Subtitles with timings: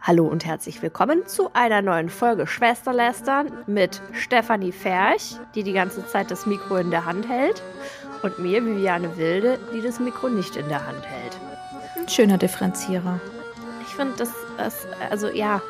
[0.00, 6.06] Hallo und herzlich willkommen zu einer neuen Folge Schwesterlästern mit Stefanie Ferch, die die ganze
[6.06, 7.62] Zeit das Mikro in der Hand hält,
[8.22, 11.38] und mir, Viviane Wilde, die das Mikro nicht in der Hand hält.
[11.96, 13.20] Ein schöner Differenzierer.
[13.82, 15.60] Ich finde, das, das, also ja,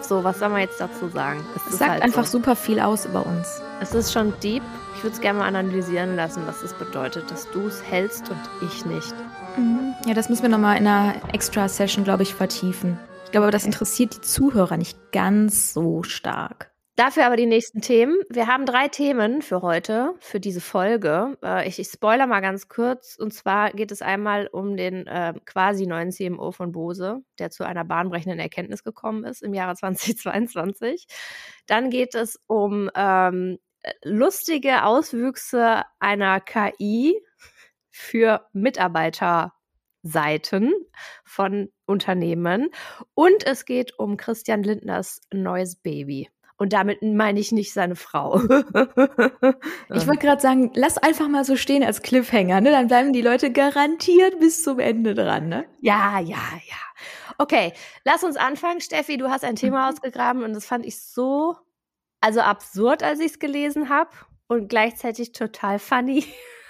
[0.00, 1.44] so, was soll man jetzt dazu sagen?
[1.56, 2.38] Es, es sagt halt einfach so.
[2.38, 3.60] super viel aus über uns.
[3.80, 4.62] Es ist schon deep.
[4.96, 8.40] Ich würde es gerne mal analysieren lassen, was es bedeutet, dass du es hältst und
[8.62, 9.14] ich nicht.
[9.56, 9.94] Mhm.
[10.06, 12.98] Ja, das müssen wir nochmal in einer Extra-Session, glaube ich, vertiefen.
[13.36, 16.72] Glaube, das interessiert die Zuhörer nicht ganz so stark.
[16.94, 18.18] Dafür aber die nächsten Themen.
[18.30, 21.36] Wir haben drei Themen für heute, für diese Folge.
[21.44, 23.14] Äh, ich, ich spoiler mal ganz kurz.
[23.14, 27.64] Und zwar geht es einmal um den äh, quasi neuen CMO von Bose, der zu
[27.64, 31.06] einer bahnbrechenden Erkenntnis gekommen ist im Jahre 2022.
[31.66, 33.58] Dann geht es um ähm,
[34.02, 37.20] lustige Auswüchse einer KI
[37.90, 39.52] für Mitarbeiter
[40.06, 40.72] Seiten
[41.24, 42.70] von Unternehmen.
[43.14, 46.28] Und es geht um Christian Lindners neues Baby.
[46.58, 48.40] Und damit meine ich nicht seine Frau.
[49.94, 52.70] ich wollte gerade sagen, lass einfach mal so stehen als Cliffhanger, ne?
[52.70, 55.66] Dann bleiben die Leute garantiert bis zum Ende dran, ne?
[55.80, 56.86] Ja, ja, ja.
[57.36, 58.80] Okay, lass uns anfangen.
[58.80, 59.92] Steffi, du hast ein Thema mhm.
[59.92, 61.56] ausgegraben und das fand ich so,
[62.22, 64.10] also absurd, als ich es gelesen habe
[64.48, 66.24] und gleichzeitig total funny.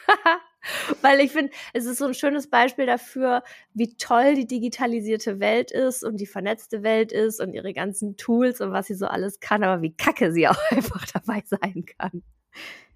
[1.03, 3.43] Weil ich finde, es ist so ein schönes Beispiel dafür,
[3.75, 8.61] wie toll die digitalisierte Welt ist und die vernetzte Welt ist und ihre ganzen Tools
[8.61, 12.23] und was sie so alles kann, aber wie kacke sie auch einfach dabei sein kann.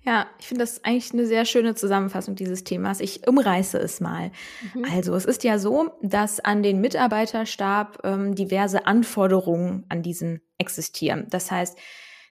[0.03, 3.01] Ja, ich finde das eigentlich eine sehr schöne Zusammenfassung dieses Themas.
[3.01, 4.33] Ich umreiße es mal.
[4.75, 4.87] Mhm.
[4.95, 11.27] Also, es ist ja so, dass an den Mitarbeiterstab ähm, diverse Anforderungen an diesen existieren.
[11.29, 11.79] Das heißt,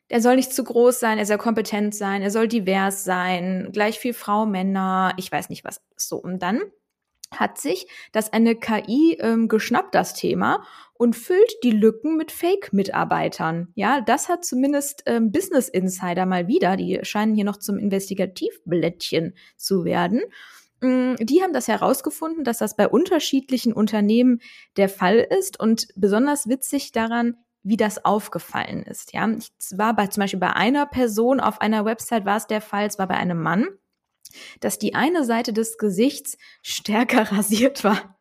[0.09, 3.99] er soll nicht zu groß sein, er soll kompetent sein, er soll divers sein, gleich
[3.99, 5.81] viel Frau, Männer, ich weiß nicht was.
[5.95, 6.61] So, und dann
[7.31, 10.63] hat sich das eine KI ähm, geschnappt, das Thema,
[10.95, 13.69] und füllt die Lücken mit Fake-Mitarbeitern.
[13.75, 19.35] Ja, das hat zumindest ähm, Business Insider mal wieder, die scheinen hier noch zum Investigativblättchen
[19.55, 20.21] zu werden.
[20.81, 24.41] Mm, die haben das herausgefunden, dass das bei unterschiedlichen Unternehmen
[24.75, 29.13] der Fall ist und besonders witzig daran, wie das aufgefallen ist.
[29.13, 32.61] Ja, es war bei zum Beispiel bei einer Person auf einer Website war es der
[32.61, 33.67] Fall, es war bei einem Mann,
[34.59, 38.17] dass die eine Seite des Gesichts stärker rasiert war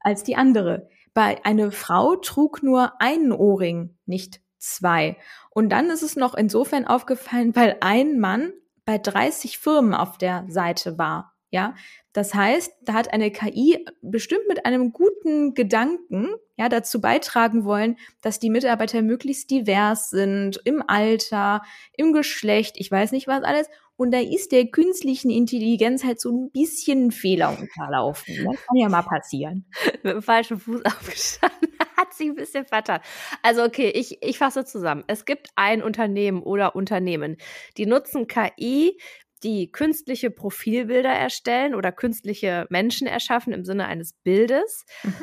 [0.00, 0.88] als die andere.
[1.14, 5.16] Bei einer Frau trug nur einen Ohrring, nicht zwei.
[5.50, 8.52] Und dann ist es noch insofern aufgefallen, weil ein Mann
[8.84, 11.31] bei 30 Firmen auf der Seite war.
[11.52, 11.74] Ja,
[12.14, 17.98] das heißt, da hat eine KI bestimmt mit einem guten Gedanken ja dazu beitragen wollen,
[18.22, 21.60] dass die Mitarbeiter möglichst divers sind im Alter,
[21.94, 23.68] im Geschlecht, ich weiß nicht was alles.
[23.96, 28.34] Und da ist der künstlichen Intelligenz halt so ein bisschen Fehler unterlaufen.
[28.36, 29.66] Das kann ja mal passieren.
[30.02, 31.68] mit dem falschen Fuß aufgestanden.
[31.96, 33.00] Hat sich ein bisschen vertan.
[33.42, 35.04] Also okay, ich, ich fasse zusammen.
[35.06, 37.36] Es gibt ein Unternehmen oder Unternehmen,
[37.76, 38.98] die nutzen KI
[39.42, 44.84] die künstliche Profilbilder erstellen oder künstliche Menschen erschaffen im Sinne eines Bildes.
[45.02, 45.14] Mhm.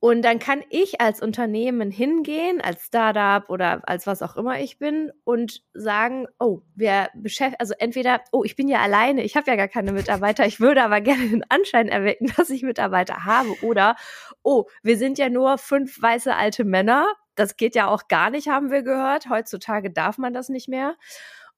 [0.00, 4.78] Und dann kann ich als Unternehmen hingehen, als Startup oder als was auch immer ich
[4.78, 9.50] bin und sagen, oh, wir beschäftigen, also entweder, oh, ich bin ja alleine, ich habe
[9.50, 13.50] ja gar keine Mitarbeiter, ich würde aber gerne den Anschein erwecken, dass ich Mitarbeiter habe.
[13.62, 13.96] Oder,
[14.44, 17.06] oh, wir sind ja nur fünf weiße alte Männer.
[17.34, 19.28] Das geht ja auch gar nicht, haben wir gehört.
[19.28, 20.94] Heutzutage darf man das nicht mehr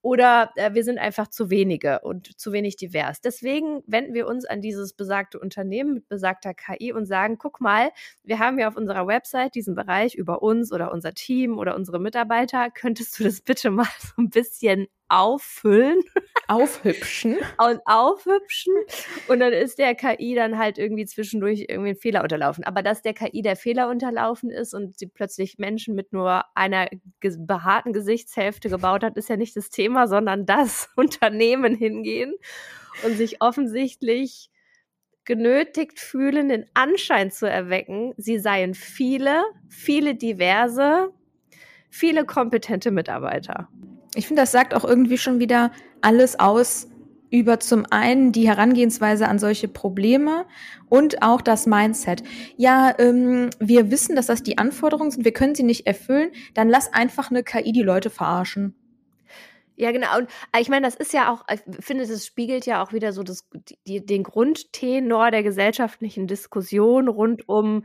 [0.02, 3.20] oder äh, wir sind einfach zu wenige und zu wenig divers.
[3.20, 7.90] Deswegen wenden wir uns an dieses besagte Unternehmen mit besagter KI und sagen, guck mal,
[8.24, 12.00] wir haben ja auf unserer Website diesen Bereich über uns oder unser Team oder unsere
[12.00, 12.70] Mitarbeiter.
[12.70, 16.00] Könntest du das bitte mal so ein bisschen auffüllen.
[16.48, 17.37] Aufhübschen.
[17.59, 18.75] und aufhübschen.
[19.28, 22.65] Und dann ist der KI dann halt irgendwie zwischendurch irgendwie ein Fehler unterlaufen.
[22.65, 26.88] Aber dass der KI der Fehler unterlaufen ist und sie plötzlich Menschen mit nur einer
[27.21, 32.34] behaarten Gesichtshälfte gebaut hat, ist ja nicht das Thema, sondern das Unternehmen hingehen
[33.04, 34.50] und sich offensichtlich
[35.25, 41.13] genötigt fühlen, den Anschein zu erwecken, sie seien viele, viele diverse,
[41.89, 43.68] viele kompetente Mitarbeiter.
[44.15, 45.71] Ich finde, das sagt auch irgendwie schon wieder
[46.01, 46.89] alles aus
[47.30, 50.47] über zum einen die Herangehensweise an solche Probleme
[50.89, 52.24] und auch das Mindset.
[52.57, 56.68] Ja, ähm, wir wissen, dass das die Anforderungen sind, wir können sie nicht erfüllen, dann
[56.68, 58.74] lass einfach eine KI die Leute verarschen.
[59.77, 60.18] Ja, genau.
[60.18, 63.13] Und äh, ich meine, das ist ja auch, ich finde, das spiegelt ja auch wieder
[63.13, 63.48] so das,
[63.86, 67.84] die, den Grundtenor der gesellschaftlichen Diskussion rund um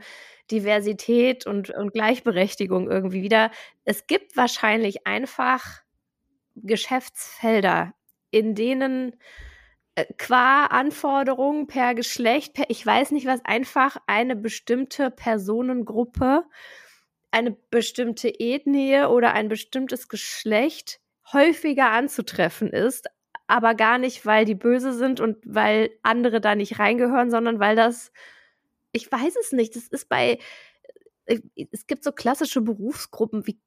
[0.50, 3.50] Diversität und, und Gleichberechtigung irgendwie wieder.
[3.84, 5.85] Es gibt wahrscheinlich einfach
[6.56, 7.94] Geschäftsfelder,
[8.30, 9.16] in denen
[9.94, 16.44] äh, qua Anforderungen per Geschlecht, per ich weiß nicht was, einfach eine bestimmte Personengruppe
[17.36, 21.00] eine bestimmte Ethnie oder ein bestimmtes Geschlecht
[21.32, 23.08] häufiger anzutreffen ist,
[23.46, 27.76] aber gar nicht, weil die böse sind und weil andere da nicht reingehören, sondern weil
[27.76, 28.10] das,
[28.92, 30.38] ich weiß es nicht, das ist bei,
[31.26, 31.40] äh,
[31.72, 33.60] es gibt so klassische Berufsgruppen wie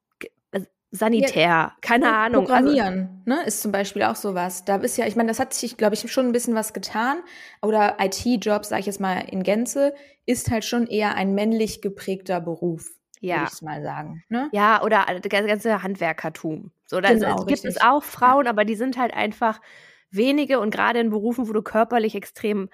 [0.92, 2.50] Sanitär, ja, keine Ahnung.
[2.50, 4.66] Also Programmieren, also, ne, ist zum Beispiel auch sowas.
[4.66, 7.20] Da ist ja, ich meine, das hat sich, glaube ich, schon ein bisschen was getan.
[7.62, 9.94] Oder IT-Jobs, sage ich jetzt mal in Gänze,
[10.26, 12.90] ist halt schon eher ein männlich geprägter Beruf
[13.22, 13.42] ja.
[13.42, 14.24] würde ich mal sagen.
[14.30, 14.50] Ne?
[14.52, 16.72] Ja, oder das ganze Handwerkertum.
[16.86, 18.52] So, da genau, gibt es auch Frauen, ja.
[18.52, 19.62] aber die sind halt einfach
[20.10, 22.70] wenige und gerade in Berufen, wo du körperlich extrem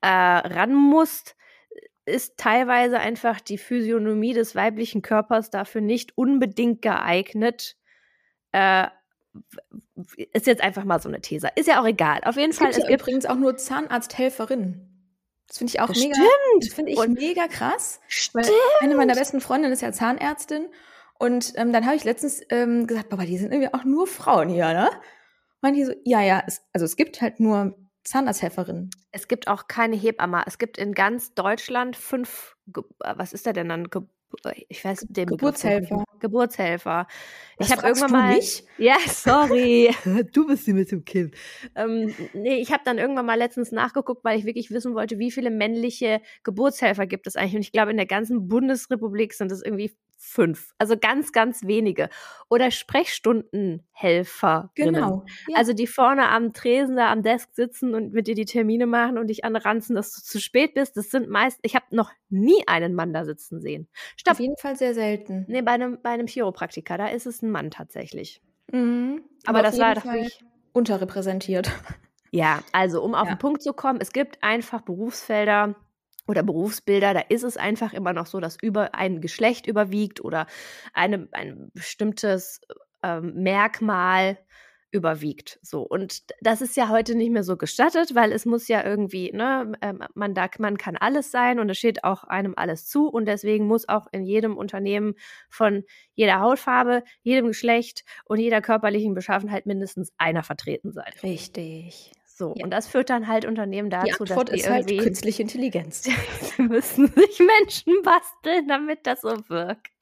[0.00, 1.36] äh, ran musst,
[2.08, 7.76] ist teilweise einfach die Physiognomie des weiblichen Körpers dafür nicht unbedingt geeignet.
[8.52, 8.88] Äh,
[10.32, 11.48] ist jetzt einfach mal so eine These.
[11.54, 12.20] Ist ja auch egal.
[12.24, 12.68] Auf jeden es Fall.
[12.68, 14.84] Gibt es gibt übrigens auch nur Zahnarzthelferinnen.
[15.46, 16.14] Das finde ich auch das mega.
[16.14, 16.72] Stimmt.
[16.72, 18.00] finde ich und mega krass.
[18.08, 18.50] Stimmt.
[18.80, 20.68] eine meiner besten Freundinnen ist ja Zahnärztin.
[21.18, 24.48] Und ähm, dann habe ich letztens ähm, gesagt, Papa, die sind irgendwie auch nur Frauen
[24.48, 24.90] hier, ne?
[25.62, 27.76] Und die so, ja, ja, es, also es gibt halt nur
[28.08, 28.90] Zahnarzthelferinnen.
[29.12, 30.42] Es gibt auch keine Hebamme.
[30.46, 32.56] Es gibt in ganz Deutschland fünf,
[32.98, 33.88] was ist da denn dann?
[34.68, 36.04] ich weiß den Geburtshelfer.
[36.20, 37.06] Geburtshelfer.
[37.56, 38.34] Was ich habe irgendwann mal.
[38.34, 38.64] Mich?
[38.76, 39.94] Ja, sorry.
[40.32, 41.34] du bist sie mit dem Kind.
[41.74, 45.30] Ähm, nee, ich habe dann irgendwann mal letztens nachgeguckt, weil ich wirklich wissen wollte, wie
[45.30, 47.54] viele männliche Geburtshelfer gibt es eigentlich.
[47.54, 50.74] Und ich glaube, in der ganzen Bundesrepublik sind es irgendwie fünf.
[50.78, 52.10] Also ganz, ganz wenige.
[52.50, 54.70] Oder Sprechstundenhelfer.
[54.74, 55.24] Genau.
[55.48, 55.56] Ja.
[55.56, 59.16] Also die vorne am Tresen da am Desk sitzen und mit dir die Termine machen
[59.16, 60.96] und dich anranzen, dass du zu spät bist.
[60.96, 63.88] Das sind meist, ich habe noch nie einen Mann da sitzen sehen.
[64.16, 64.32] Stopp.
[64.32, 65.44] Auf jeden Fall sehr selten.
[65.48, 68.42] Nee, bei einem, bei einem Chiropraktiker, da ist es ein Mann tatsächlich.
[68.72, 69.22] Mhm.
[69.46, 71.70] Aber, Aber das war doch wirklich unterrepräsentiert.
[72.30, 73.34] Ja, also um auf ja.
[73.34, 75.76] den Punkt zu kommen, es gibt einfach Berufsfelder,
[76.28, 80.46] oder Berufsbilder, da ist es einfach immer noch so, dass über ein Geschlecht überwiegt oder
[80.92, 82.60] eine, ein bestimmtes
[83.02, 84.38] ähm, Merkmal
[84.90, 85.58] überwiegt.
[85.62, 85.82] So.
[85.82, 89.72] Und das ist ja heute nicht mehr so gestattet, weil es muss ja irgendwie, ne,
[89.82, 93.08] ähm, man, da, man kann alles sein und es steht auch einem alles zu.
[93.08, 95.14] Und deswegen muss auch in jedem Unternehmen
[95.50, 95.84] von
[96.14, 101.12] jeder Hautfarbe, jedem Geschlecht und jeder körperlichen Beschaffenheit mindestens einer vertreten sein.
[101.22, 102.12] Richtig.
[102.38, 102.64] So, ja.
[102.64, 106.02] und das führt dann halt Unternehmen dazu, die dass die ist halt künstliche Intelligenz.
[106.56, 109.97] die müssen sich Menschen basteln, damit das so wirkt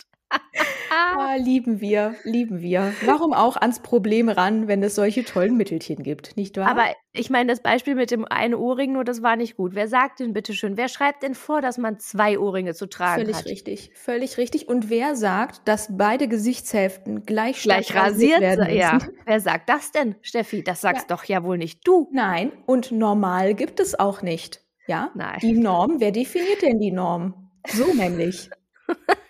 [0.90, 2.93] ah, lieben wir, lieben wir.
[3.05, 6.69] Warum auch ans Problem ran, wenn es solche tollen Mittelchen gibt, nicht wahr?
[6.69, 9.75] Aber ich meine, das Beispiel mit dem einen Ohrring, nur das war nicht gut.
[9.75, 10.76] Wer sagt denn bitte schön?
[10.76, 13.43] Wer schreibt denn vor, dass man zwei Ohrringe zu tragen völlig hat?
[13.43, 14.69] Völlig richtig, völlig richtig.
[14.69, 18.79] Und wer sagt, dass beide Gesichtshälften gleich, gleich rasiert werden müssen?
[18.79, 18.99] Ja.
[19.25, 20.62] Wer sagt das denn, Steffi?
[20.62, 21.17] Das sagst ja.
[21.17, 22.08] doch ja wohl nicht du.
[22.12, 24.61] Nein, und normal gibt es auch nicht.
[24.87, 25.11] Ja?
[25.14, 25.38] Nein.
[25.43, 27.50] Die Norm, wer definiert denn die Norm?
[27.69, 28.50] So nämlich.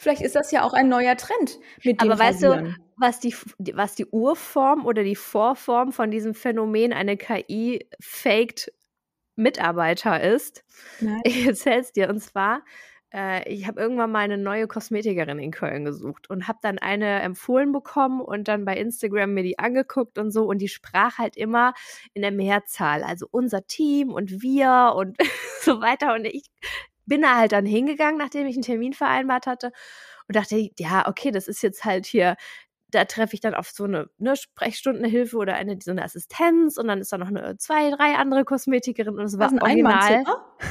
[0.00, 3.36] Vielleicht ist das ja auch ein neuer Trend mit dem Aber weißt du, was die,
[3.74, 8.72] was die Urform oder die Vorform von diesem Phänomen eine KI faked
[9.36, 10.64] Mitarbeiter ist?
[11.00, 11.20] Nein.
[11.26, 12.08] Ich erzähl's dir.
[12.08, 12.62] Und zwar,
[13.12, 17.20] äh, ich habe irgendwann mal eine neue Kosmetikerin in Köln gesucht und habe dann eine
[17.20, 20.46] empfohlen bekommen und dann bei Instagram mir die angeguckt und so.
[20.46, 21.74] Und die sprach halt immer
[22.14, 23.02] in der Mehrzahl.
[23.02, 25.18] Also unser Team und wir und
[25.60, 26.14] so weiter.
[26.14, 26.46] Und ich
[27.10, 29.72] bin da halt dann hingegangen, nachdem ich einen Termin vereinbart hatte
[30.28, 32.36] und dachte, ja, okay, das ist jetzt halt hier
[32.92, 36.88] da treffe ich dann auf so eine ne, Sprechstundenhilfe oder eine so eine Assistenz und
[36.88, 40.24] dann ist da noch eine zwei, drei andere Kosmetikerinnen und es war original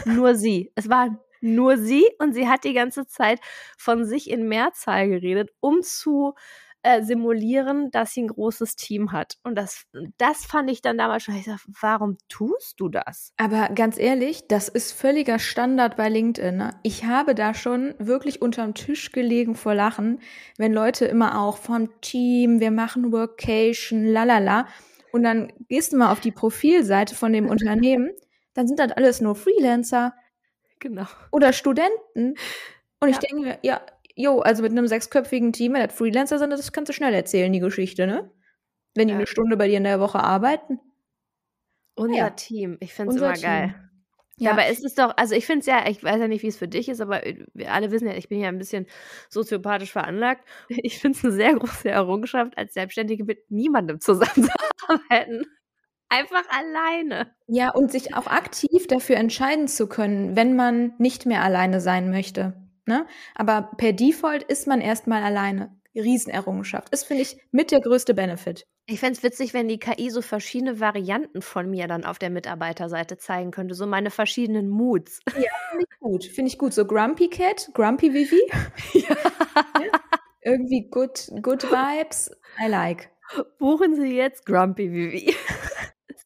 [0.05, 0.71] nur sie.
[0.75, 3.39] Es war nur sie und sie hat die ganze Zeit
[3.77, 6.33] von sich in Mehrzahl geredet, um zu
[6.81, 9.37] äh, simulieren, dass sie ein großes Team hat.
[9.43, 9.85] Und das,
[10.17, 13.33] das fand ich dann damals schon, ich sag, warum tust du das?
[13.37, 16.55] Aber ganz ehrlich, das ist völliger Standard bei LinkedIn.
[16.55, 16.71] Ne?
[16.83, 20.21] Ich habe da schon wirklich unterm Tisch gelegen vor Lachen,
[20.57, 24.67] wenn Leute immer auch vom Team, wir machen Workation, lalala.
[25.11, 28.11] Und dann gehst du mal auf die Profilseite von dem Unternehmen,
[28.53, 30.13] dann sind das alles nur Freelancer.
[30.79, 31.07] Genau.
[31.31, 32.35] Oder Studenten.
[33.01, 33.09] Und ja.
[33.09, 33.81] ich denke, ja,
[34.15, 37.51] jo, also mit einem sechsköpfigen Team, wenn das Freelancer sind, das kannst du schnell erzählen,
[37.51, 38.31] die Geschichte, ne?
[38.95, 39.17] Wenn die ja.
[39.17, 40.79] eine Stunde bei dir in der Woche arbeiten.
[41.95, 42.29] Unser ja.
[42.29, 43.43] Team, ich finde es immer Team.
[43.43, 43.89] geil.
[44.39, 46.47] Ja, aber es ist doch, also ich finde es ja, ich weiß ja nicht, wie
[46.47, 47.21] es für dich ist, aber
[47.53, 48.87] wir alle wissen ja, ich bin ja ein bisschen
[49.29, 50.47] soziopathisch veranlagt.
[50.69, 55.45] Ich finde es eine sehr große Errungenschaft, als Selbstständige mit niemandem zusammenzuarbeiten.
[56.09, 57.35] Einfach alleine.
[57.47, 62.09] Ja, und sich auch aktiv dafür entscheiden zu können, wenn man nicht mehr alleine sein
[62.09, 62.68] möchte.
[62.89, 63.05] Ne?
[63.35, 65.79] Aber per Default ist man erstmal alleine.
[65.93, 66.91] Riesenerrungenschaft.
[66.91, 68.65] Ist, finde ich, mit der größte Benefit.
[68.87, 72.31] Ich fände es witzig, wenn die KI so verschiedene Varianten von mir dann auf der
[72.31, 75.19] Mitarbeiterseite zeigen könnte, so meine verschiedenen Moods.
[75.35, 76.25] Ja, finde ich gut.
[76.25, 76.73] Finde ich gut.
[76.73, 78.41] So Grumpy Cat, Grumpy Vivi.
[78.93, 79.15] Ja.
[79.83, 79.99] ja.
[80.41, 82.31] Irgendwie good, good vibes.
[82.59, 83.11] I like.
[83.59, 85.35] Buchen Sie jetzt Grumpy Vivi.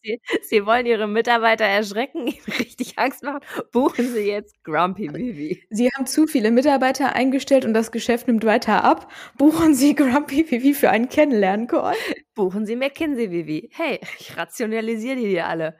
[0.04, 3.40] Sie, Sie, wollen Ihre Mitarbeiter erschrecken, ihnen richtig Angst machen.
[3.72, 5.64] Buchen Sie jetzt Grumpy Vivi.
[5.70, 9.12] Sie haben zu viele Mitarbeiter eingestellt und das Geschäft nimmt weiter ab.
[9.38, 11.96] Buchen Sie Grumpy Vivi für einen Kennenlernen-Call.
[12.36, 13.70] Buchen Sie McKinsey Vivi.
[13.74, 15.78] Hey, ich rationalisiere die hier alle.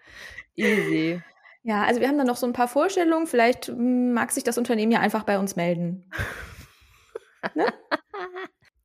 [0.56, 1.22] Easy.
[1.64, 3.28] Ja, also wir haben da noch so ein paar Vorstellungen.
[3.28, 6.10] Vielleicht hm, mag sich das Unternehmen ja einfach bei uns melden.
[7.56, 7.66] ne?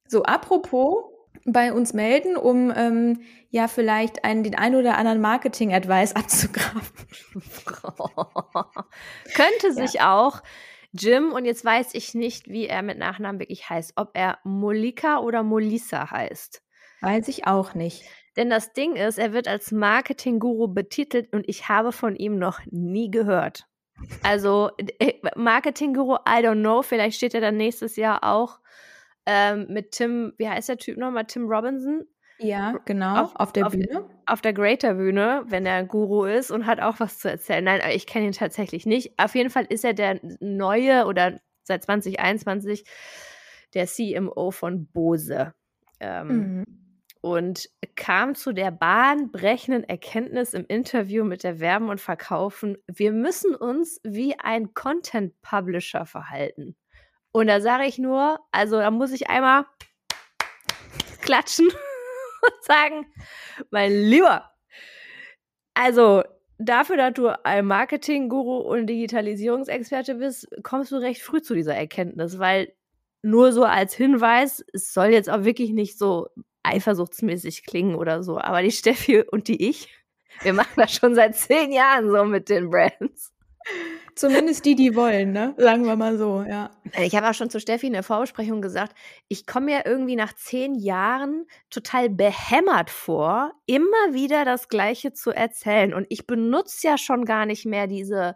[0.06, 1.17] So, apropos
[1.52, 6.82] bei uns melden, um ähm, ja vielleicht einen, den ein oder anderen Marketing-Advice abzugraben.
[9.34, 10.16] Könnte sich ja.
[10.16, 10.42] auch
[10.92, 15.18] Jim, und jetzt weiß ich nicht, wie er mit Nachnamen wirklich heißt, ob er Molika
[15.18, 16.62] oder Molisa heißt.
[17.02, 18.04] Weiß ich auch nicht.
[18.36, 22.60] Denn das Ding ist, er wird als Marketing-Guru betitelt und ich habe von ihm noch
[22.70, 23.66] nie gehört.
[24.22, 28.60] Also äh, Marketing-Guru, I don't know, vielleicht steht er dann nächstes Jahr auch
[29.30, 31.26] ähm, mit Tim, wie heißt der Typ nochmal?
[31.26, 32.06] Tim Robinson.
[32.38, 34.08] Ja, genau, auf, auf der auf, Bühne.
[34.24, 37.64] Auf der Greater Bühne, wenn er Guru ist und hat auch was zu erzählen.
[37.64, 39.18] Nein, ich kenne ihn tatsächlich nicht.
[39.18, 42.84] Auf jeden Fall ist er der neue oder seit 2021
[43.74, 45.52] der CMO von Bose.
[46.00, 46.64] Ähm, mhm.
[47.20, 53.54] Und kam zu der bahnbrechenden Erkenntnis im Interview mit der Werben und Verkaufen, wir müssen
[53.54, 56.76] uns wie ein Content Publisher verhalten.
[57.38, 59.64] Und da sage ich nur, also da muss ich einmal
[61.20, 61.68] klatschen
[62.42, 63.06] und sagen,
[63.70, 64.50] mein Lieber,
[65.72, 66.24] also
[66.58, 72.40] dafür, dass du ein Marketing-Guru und Digitalisierungsexperte bist, kommst du recht früh zu dieser Erkenntnis,
[72.40, 72.72] weil
[73.22, 76.26] nur so als Hinweis, es soll jetzt auch wirklich nicht so
[76.64, 79.88] eifersuchtsmäßig klingen oder so, aber die Steffi und die ich,
[80.42, 83.32] wir machen das schon seit zehn Jahren so mit den Brands.
[84.14, 85.54] Zumindest die, die wollen, ne?
[85.58, 86.70] Sagen wir mal so, ja.
[87.00, 88.96] Ich habe auch schon zu Steffi in der Vorbesprechung gesagt,
[89.28, 95.30] ich komme ja irgendwie nach zehn Jahren total behämmert vor, immer wieder das Gleiche zu
[95.30, 95.94] erzählen.
[95.94, 98.34] Und ich benutze ja schon gar nicht mehr diese,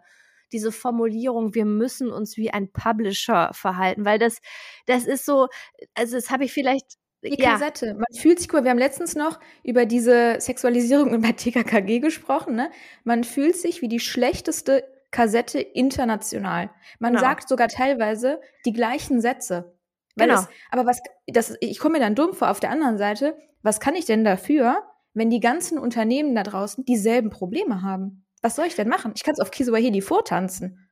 [0.53, 4.39] diese Formulierung, wir müssen uns wie ein Publisher verhalten, weil das,
[4.85, 5.47] das ist so,
[5.95, 7.87] also das habe ich vielleicht die Kassette.
[7.87, 7.93] Ja.
[7.93, 8.63] Man fühlt sich cool.
[8.63, 12.55] Wir haben letztens noch über diese Sexualisierung bei TKKG gesprochen.
[12.55, 12.71] Ne?
[13.03, 16.71] Man fühlt sich wie die schlechteste Kassette international.
[16.99, 17.23] Man genau.
[17.23, 19.77] sagt sogar teilweise die gleichen Sätze.
[20.17, 20.41] Genau.
[20.41, 22.49] Es, aber was, das, ich komme mir dann dumm vor.
[22.49, 26.83] Auf der anderen Seite, was kann ich denn dafür, wenn die ganzen Unternehmen da draußen
[26.83, 28.25] dieselben Probleme haben?
[28.41, 29.13] Was soll ich denn machen?
[29.15, 30.82] Ich kann es auf Kiswahili vortanzen.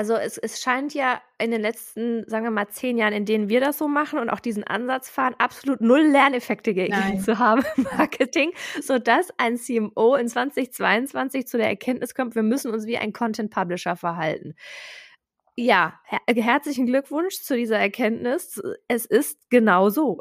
[0.00, 3.50] Also es, es scheint ja in den letzten, sagen wir mal, zehn Jahren, in denen
[3.50, 7.62] wir das so machen und auch diesen Ansatz fahren, absolut null Lerneffekte gegeben zu haben
[7.76, 12.96] im Marketing, sodass ein CMO in 2022 zu der Erkenntnis kommt, wir müssen uns wie
[12.96, 14.54] ein Content Publisher verhalten.
[15.54, 18.58] Ja, her herzlichen Glückwunsch zu dieser Erkenntnis.
[18.88, 20.18] Es ist genau so.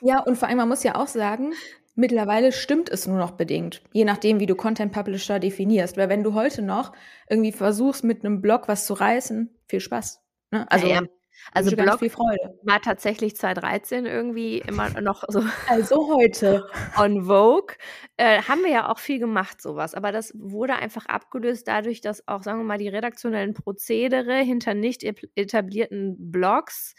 [0.00, 1.52] Ja, und vor allem, man muss ja auch sagen,
[1.94, 5.98] Mittlerweile stimmt es nur noch bedingt, je nachdem, wie du Content Publisher definierst.
[5.98, 6.92] Weil wenn du heute noch
[7.28, 10.22] irgendwie versuchst, mit einem Blog was zu reißen, viel Spaß.
[10.52, 10.70] Ne?
[10.70, 11.08] Also, ja, ja.
[11.52, 12.58] also Blog viel Freude.
[12.62, 15.42] war tatsächlich 2013 irgendwie immer noch so.
[15.68, 16.66] Also heute.
[16.96, 17.76] On Vogue.
[18.16, 19.92] Äh, haben wir ja auch viel gemacht, sowas.
[19.92, 24.72] Aber das wurde einfach abgelöst dadurch, dass auch, sagen wir mal, die redaktionellen Prozedere hinter
[24.72, 26.94] nicht etablierten Blogs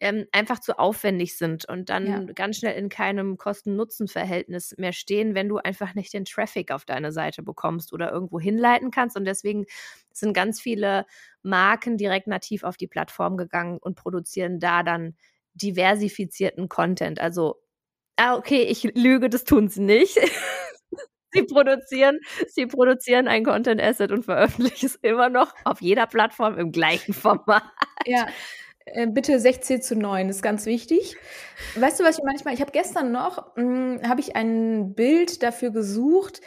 [0.00, 2.32] ähm, einfach zu aufwendig sind und dann ja.
[2.32, 7.10] ganz schnell in keinem Kosten-Nutzen-Verhältnis mehr stehen, wenn du einfach nicht den Traffic auf deine
[7.10, 9.16] Seite bekommst oder irgendwo hinleiten kannst.
[9.16, 9.66] Und deswegen
[10.12, 11.04] sind ganz viele
[11.42, 15.16] Marken direkt nativ auf die Plattform gegangen und produzieren da dann
[15.54, 17.20] diversifizierten Content.
[17.20, 17.60] Also,
[18.16, 20.16] ah, okay, ich lüge, das tun sie nicht.
[21.32, 26.56] sie produzieren, sie produzieren ein Content Asset und veröffentlichen es immer noch auf jeder Plattform
[26.56, 27.64] im gleichen Format.
[28.06, 28.28] Ja,
[29.08, 31.16] bitte 16 zu 9 ist ganz wichtig.
[31.76, 35.70] Weißt du, was ich manchmal, ich habe gestern noch, hm, habe ich ein Bild dafür
[35.70, 36.40] gesucht,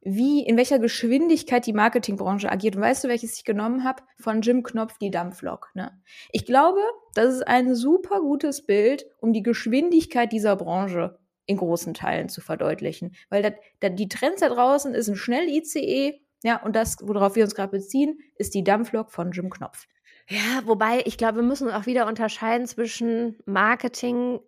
[0.00, 2.76] wie, in welcher Geschwindigkeit die Marketingbranche agiert.
[2.76, 4.02] Und weißt du, welches ich genommen habe?
[4.18, 5.70] Von Jim Knopf, die Dampflok.
[5.74, 6.00] Ne?
[6.32, 6.80] Ich glaube,
[7.14, 12.40] das ist ein super gutes Bild, um die Geschwindigkeit dieser Branche in großen Teilen zu
[12.40, 13.14] verdeutlichen.
[13.30, 17.42] Weil dat, dat, die Trends da draußen ist ein Schnell-ICE, ja, und das, worauf wir
[17.42, 19.88] uns gerade beziehen, ist die Dampflok von Jim Knopf.
[20.30, 24.40] Ja, wobei ich glaube, wir müssen auch wieder unterscheiden zwischen Marketing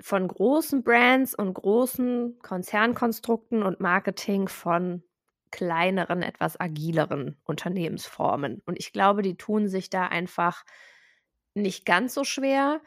[0.00, 5.02] von großen Brands und großen Konzernkonstrukten und Marketing von
[5.50, 8.62] kleineren, etwas agileren Unternehmensformen.
[8.66, 10.64] Und ich glaube, die tun sich da einfach
[11.54, 12.80] nicht ganz so schwer.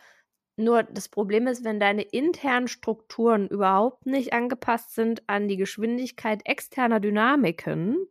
[0.56, 6.42] Nur das Problem ist, wenn deine internen Strukturen überhaupt nicht angepasst sind an die Geschwindigkeit
[6.46, 8.08] externer Dynamiken,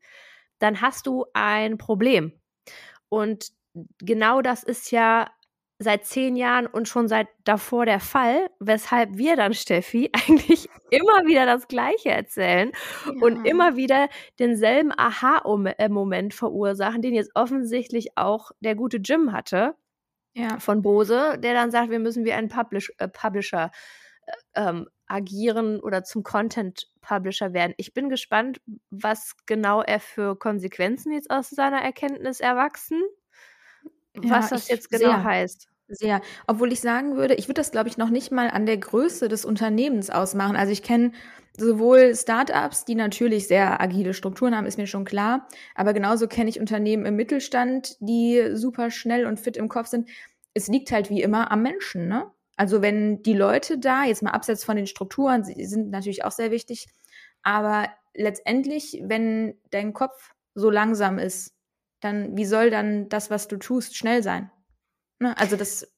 [0.59, 2.33] dann hast du ein Problem.
[3.09, 3.53] Und
[3.99, 5.29] genau das ist ja
[5.79, 11.27] seit zehn Jahren und schon seit davor der Fall, weshalb wir dann, Steffi, eigentlich immer
[11.27, 12.73] wieder das Gleiche erzählen
[13.05, 13.13] ja.
[13.21, 19.75] und immer wieder denselben Aha-Moment verursachen, den jetzt offensichtlich auch der gute Jim hatte
[20.35, 20.59] ja.
[20.59, 23.71] von Bose, der dann sagt, wir müssen wie ein Publish äh, Publisher
[24.27, 24.33] äh,
[24.69, 27.75] ähm, agieren oder zum Content Publisher werden.
[27.77, 33.03] Ich bin gespannt, was genau er für Konsequenzen jetzt aus seiner Erkenntnis erwachsen
[34.23, 35.69] was das jetzt genau sehr, heißt.
[35.89, 36.21] Sehr.
[36.47, 39.29] Obwohl ich sagen würde, ich würde das, glaube ich, noch nicht mal an der Größe
[39.29, 40.57] des Unternehmens ausmachen.
[40.57, 41.13] Also ich kenne
[41.57, 45.49] sowohl Startups, die natürlich sehr agile Strukturen haben, ist mir schon klar.
[45.75, 50.09] Aber genauso kenne ich Unternehmen im Mittelstand, die super schnell und fit im Kopf sind.
[50.55, 52.31] Es liegt halt wie immer am Menschen, ne?
[52.57, 56.31] Also wenn die Leute da, jetzt mal abseits von den Strukturen, sie sind natürlich auch
[56.31, 56.89] sehr wichtig,
[57.43, 61.53] aber letztendlich, wenn dein Kopf so langsam ist,
[62.01, 64.51] dann wie soll dann das, was du tust, schnell sein?
[65.19, 65.37] Ne?
[65.39, 65.93] Also das,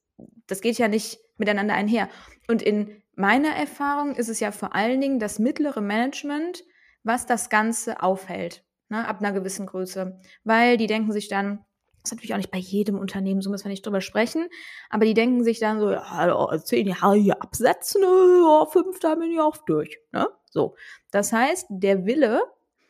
[0.47, 2.09] das geht ja nicht miteinander einher.
[2.49, 6.65] Und in meiner Erfahrung ist es ja vor allen Dingen das mittlere Management,
[7.03, 9.07] was das Ganze aufhält, ne?
[9.07, 10.21] ab einer gewissen Größe.
[10.45, 11.65] Weil die denken sich dann,
[12.03, 14.49] das ist natürlich auch nicht bei jedem Unternehmen, so müssen wir nicht drüber sprechen,
[14.89, 19.33] aber die denken sich dann so, ja, zehn Jahre hier absetzen, ja, fünf, da bin
[19.33, 19.99] ich auch durch.
[20.13, 20.29] Ne?
[20.51, 20.77] So.
[21.11, 22.43] Das heißt, der Wille,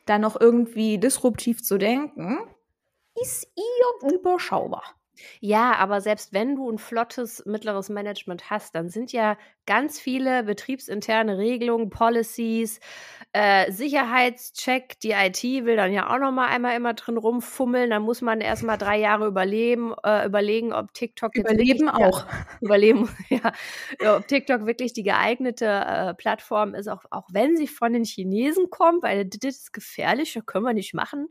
[0.05, 2.38] da noch irgendwie disruptiv zu denken,
[3.23, 4.99] ist eher überschaubar.
[5.41, 10.45] Ja, aber selbst wenn du ein flottes mittleres Management hast, dann sind ja ganz viele
[10.45, 12.81] betriebsinterne Regelungen, Policies,
[13.33, 14.99] äh, Sicherheitscheck.
[15.01, 17.91] Die IT will dann ja auch noch mal einmal immer drin rumfummeln.
[17.91, 22.27] Dann muss man erst mal drei Jahre überleben, äh, überlegen, ob TikTok jetzt überleben auch
[22.27, 27.69] ja, überleben, ja, ob TikTok wirklich die geeignete äh, Plattform ist, auch auch wenn sie
[27.69, 31.29] von den Chinesen kommt, weil das ist gefährlich, das können wir nicht machen.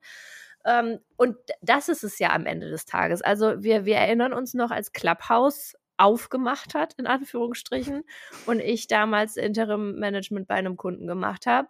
[0.67, 3.21] Ähm, und das ist es ja am Ende des Tages.
[3.21, 8.03] Also wir, wir erinnern uns noch, als Clubhouse aufgemacht hat, in Anführungsstrichen,
[8.45, 11.69] und ich damals Interim-Management bei einem Kunden gemacht habe.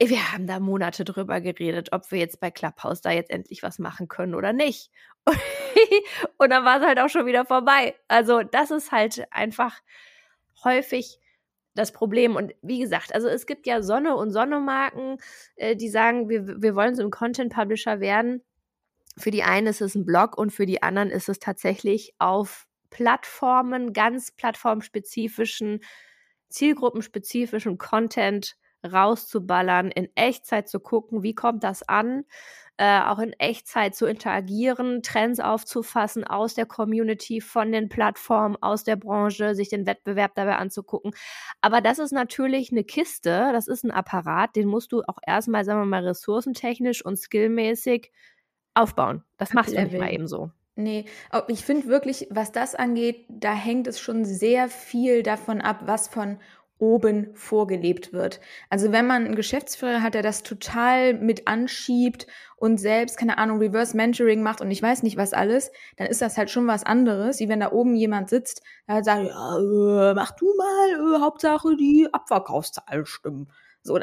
[0.00, 3.78] Wir haben da Monate drüber geredet, ob wir jetzt bei Clubhouse da jetzt endlich was
[3.78, 4.90] machen können oder nicht.
[6.38, 7.94] und dann war es halt auch schon wieder vorbei.
[8.08, 9.80] Also das ist halt einfach
[10.64, 11.20] häufig
[11.78, 12.36] das Problem.
[12.36, 15.18] Und wie gesagt, also es gibt ja Sonne und Sonne-Marken,
[15.56, 18.42] äh, die sagen, wir, wir wollen so ein Content-Publisher werden.
[19.16, 22.66] Für die einen ist es ein Blog und für die anderen ist es tatsächlich auf
[22.90, 25.80] Plattformen, ganz plattformspezifischen,
[26.48, 32.24] zielgruppenspezifischen Content rauszuballern, in Echtzeit zu gucken, wie kommt das an,
[32.78, 38.84] äh, auch in Echtzeit zu interagieren, Trends aufzufassen aus der Community, von den Plattformen, aus
[38.84, 41.12] der Branche, sich den Wettbewerb dabei anzugucken.
[41.60, 45.64] Aber das ist natürlich eine Kiste, das ist ein Apparat, den musst du auch erstmal,
[45.64, 48.12] sagen wir mal, ressourcentechnisch und skillmäßig
[48.74, 49.24] aufbauen.
[49.36, 50.50] Das machst du nicht mal eben so.
[50.76, 51.06] Nee,
[51.48, 56.06] ich finde wirklich, was das angeht, da hängt es schon sehr viel davon ab, was
[56.06, 56.38] von
[56.78, 58.40] oben vorgelebt wird.
[58.70, 63.58] Also wenn man einen Geschäftsführer hat, der das total mit anschiebt und selbst, keine Ahnung,
[63.58, 66.84] Reverse Mentoring macht und ich weiß nicht was alles, dann ist das halt schon was
[66.84, 71.16] anderes, wie wenn da oben jemand sitzt, der halt sagt, ja, äh, mach du mal,
[71.16, 73.50] äh, Hauptsache die Abverkaufszahlen stimmen.
[73.82, 73.98] So,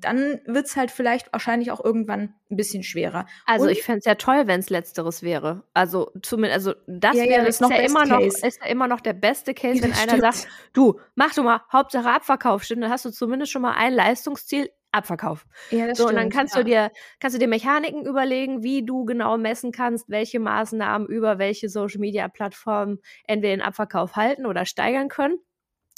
[0.00, 3.26] dann wird's halt vielleicht wahrscheinlich auch irgendwann ein bisschen schwerer.
[3.46, 5.64] Also und ich fände es ja toll, wenn es letzteres wäre.
[5.74, 9.00] Also zumindest, also das ja, wäre ja, noch ja immer noch, ist ja immer noch
[9.00, 10.34] der beste Case, ja, wenn einer stimmt.
[10.34, 13.92] sagt, du, mach du mal, Hauptsache Abverkauf, stimmt, dann hast du zumindest schon mal ein
[13.92, 15.46] Leistungsziel, Abverkauf.
[15.70, 18.84] Ja, das so, stimmt, und dann kannst du dir, kannst du dir Mechaniken überlegen, wie
[18.84, 24.44] du genau messen kannst, welche Maßnahmen über welche Social Media Plattformen entweder den Abverkauf halten
[24.44, 25.38] oder steigern können.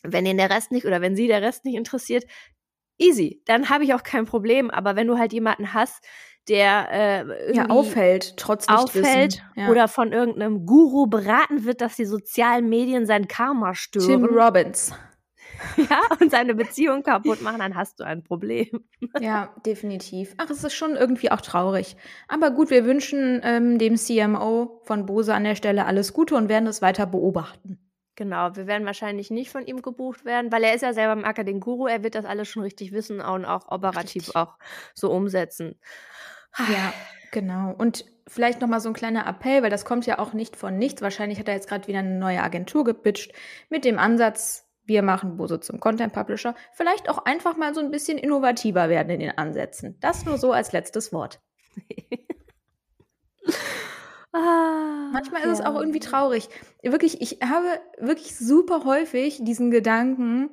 [0.05, 2.25] Wenn den der Rest nicht oder wenn sie der Rest nicht interessiert,
[2.99, 4.71] easy, dann habe ich auch kein Problem.
[4.71, 6.05] Aber wenn du halt jemanden hast,
[6.49, 9.69] der äh, ja auffällt, trotz auffällt ja.
[9.71, 14.07] oder von irgendeinem Guru beraten wird, dass die sozialen Medien sein Karma stören.
[14.07, 14.93] Tim Robbins.
[15.77, 18.85] Ja, und seine Beziehung kaputt machen, dann hast du ein Problem.
[19.21, 20.35] Ja, definitiv.
[20.37, 21.97] Ach, es ist schon irgendwie auch traurig.
[22.29, 26.49] Aber gut, wir wünschen ähm, dem CMO von Bose an der Stelle alles Gute und
[26.49, 27.79] werden es weiter beobachten.
[28.17, 31.25] Genau, wir werden wahrscheinlich nicht von ihm gebucht werden, weil er ist ja selber im
[31.25, 34.37] Acker den Guru, er wird das alles schon richtig wissen und auch operativ richtig.
[34.37, 34.57] auch
[34.95, 35.81] so umsetzen.
[36.59, 36.93] Ja,
[37.33, 37.75] genau.
[37.77, 40.79] Und vielleicht noch mal so ein kleiner Appell, weil das kommt ja auch nicht von
[40.79, 41.03] nichts.
[41.03, 43.33] Wahrscheinlich hat er jetzt gerade wieder eine neue Agentur gepitcht
[43.69, 46.55] mit dem Ansatz, wir machen Bose zum Content Publisher.
[46.73, 49.99] Vielleicht auch einfach mal so ein bisschen innovativer werden in den Ansätzen.
[50.01, 51.41] Das nur so als letztes Wort.
[54.35, 55.53] Ah, Manchmal ist ja.
[55.53, 56.49] es auch irgendwie traurig.
[56.83, 57.69] Wirklich, ich habe
[57.99, 60.51] wirklich super häufig diesen Gedanken,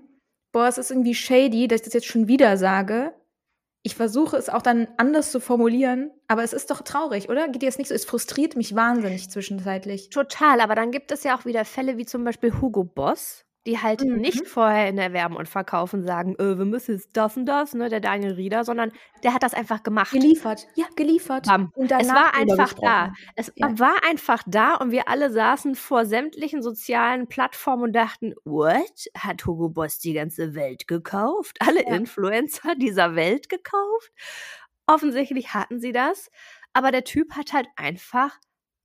[0.52, 3.14] boah, es ist irgendwie shady, dass ich das jetzt schon wieder sage.
[3.84, 7.48] Ich versuche es auch dann anders zu formulieren, aber es ist doch traurig, oder?
[7.48, 7.96] Geht dir das nicht so?
[7.96, 10.12] Es frustriert mich wahnsinnig zwischenzeitlich.
[10.12, 13.80] Total, aber dann gibt es ja auch wieder Fälle wie zum Beispiel Hugo Boss, die
[13.80, 14.18] halt mhm.
[14.18, 17.90] nicht vorher in Erwerben und Verkaufen sagen, äh, wir müssen jetzt das und das, ne,
[17.90, 18.92] der Daniel Rieder, sondern
[19.24, 20.12] der hat das einfach gemacht.
[20.12, 21.46] Geliefert, ja, geliefert.
[21.46, 21.72] Bam.
[21.76, 23.14] Und es war einfach da.
[23.36, 23.78] Es ja.
[23.78, 29.10] war einfach da und wir alle saßen vor sämtlichen sozialen Plattformen und dachten, what?
[29.16, 31.58] Hat Hugo Boss die ganze Welt gekauft?
[31.60, 31.96] Alle ja.
[31.96, 34.12] Influencer dieser Welt gekauft?
[34.88, 36.32] Offensichtlich hatten sie das,
[36.74, 38.40] aber der Typ hat halt einfach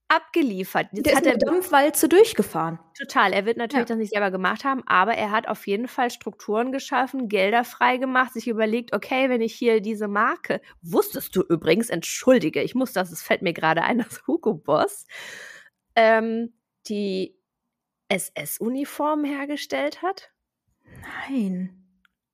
[0.08, 0.88] abgeliefert.
[0.92, 2.78] Jetzt der hat ist mit Dampfwalze durchgefahren.
[2.96, 3.32] Total.
[3.32, 3.94] Er wird natürlich ja.
[3.94, 8.32] das nicht selber gemacht haben, aber er hat auf jeden Fall Strukturen geschaffen, Gelder freigemacht,
[8.32, 13.10] sich überlegt, okay, wenn ich hier diese Marke, wusstest du übrigens, entschuldige, ich muss das,
[13.10, 15.06] es fällt mir gerade ein, das Hugo Boss,
[15.94, 16.52] ähm,
[16.88, 17.36] die
[18.08, 20.30] SS-Uniform hergestellt hat?
[21.28, 21.82] Nein.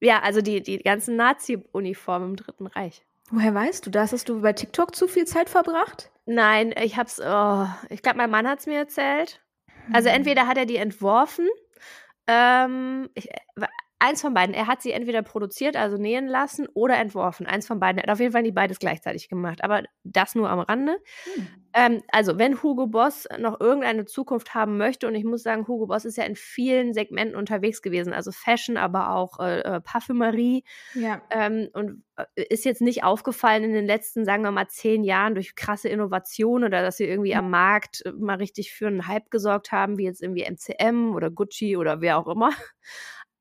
[0.01, 3.05] Ja, also die, die ganzen Nazi-Uniformen im Dritten Reich.
[3.33, 4.13] Woher weißt du das?
[4.13, 6.11] Hast du bei TikTok zu viel Zeit verbracht?
[6.27, 9.41] Nein, ich hab's, oh, ich glaube, mein Mann hat's mir erzählt.
[9.91, 10.17] Also hm.
[10.17, 11.49] entweder hat er die entworfen,
[12.27, 13.31] ähm, ich,
[14.03, 14.55] eins von beiden.
[14.55, 17.47] Er hat sie entweder produziert, also nähen lassen, oder entworfen.
[17.47, 17.99] Eins von beiden.
[17.99, 19.63] Er hat auf jeden Fall nicht beides gleichzeitig gemacht.
[19.63, 20.99] Aber das nur am Rande.
[21.35, 21.47] Hm.
[21.75, 25.87] Ähm, also, wenn Hugo Boss noch irgendeine Zukunft haben möchte, und ich muss sagen, Hugo
[25.87, 30.65] Boss ist ja in vielen Segmenten unterwegs gewesen, also Fashion, aber auch äh, äh Parfümerie.
[30.95, 31.23] Ja.
[31.31, 35.35] Ähm, und äh, ist jetzt nicht aufgefallen in den letzten, sagen wir mal, zehn Jahren
[35.35, 39.31] durch krasse Innovationen oder dass sie irgendwie am Markt äh, mal richtig für einen Hype
[39.31, 42.51] gesorgt haben, wie jetzt irgendwie MCM oder Gucci oder wer auch immer.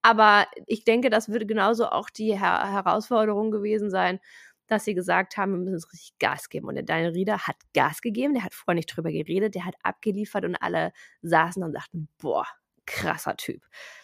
[0.01, 4.19] Aber ich denke, das würde genauso auch die Her Herausforderung gewesen sein,
[4.67, 6.67] dass sie gesagt haben, wir müssen es richtig Gas geben.
[6.67, 9.75] Und der Daniel Rieder hat Gas gegeben, der hat vorher nicht drüber geredet, der hat
[9.83, 12.47] abgeliefert und alle saßen und sagten, boah,
[12.85, 13.63] krasser Typ.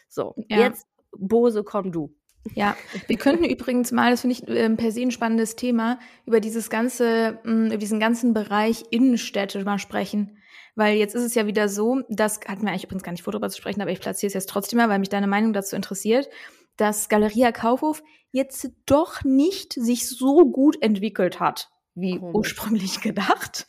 [0.09, 0.59] So, ja.
[0.59, 2.13] jetzt Bose, komm du.
[2.55, 2.75] Ja,
[3.07, 6.69] wir könnten übrigens mal, das finde ich äh, per se ein spannendes Thema, über dieses
[6.69, 10.37] ganze, mh, hm, über diesen ganzen Bereich Innenstädte mal sprechen.
[10.75, 13.33] Weil jetzt ist es ja wieder so, das hatten wir eigentlich übrigens gar nicht vor,
[13.33, 15.75] darüber zu sprechen, aber ich platziere es jetzt trotzdem mal, weil mich deine Meinung dazu
[15.75, 16.29] interessiert,
[16.75, 22.35] dass Galeria Kaufhof jetzt doch nicht sich so gut entwickelt hat, wie Komisch.
[22.35, 23.67] ursprünglich gedacht.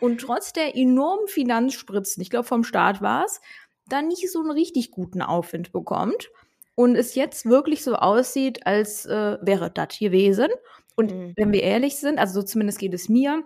[0.00, 3.40] Und trotz der enormen Finanzspritzen, ich glaube vom Staat war es,
[3.88, 6.28] dann nicht so einen richtig guten Aufwind bekommt
[6.76, 10.48] und es jetzt wirklich so aussieht, als äh, wäre das gewesen.
[10.94, 11.32] Und mhm.
[11.36, 13.42] wenn wir ehrlich sind, also so zumindest geht es mir,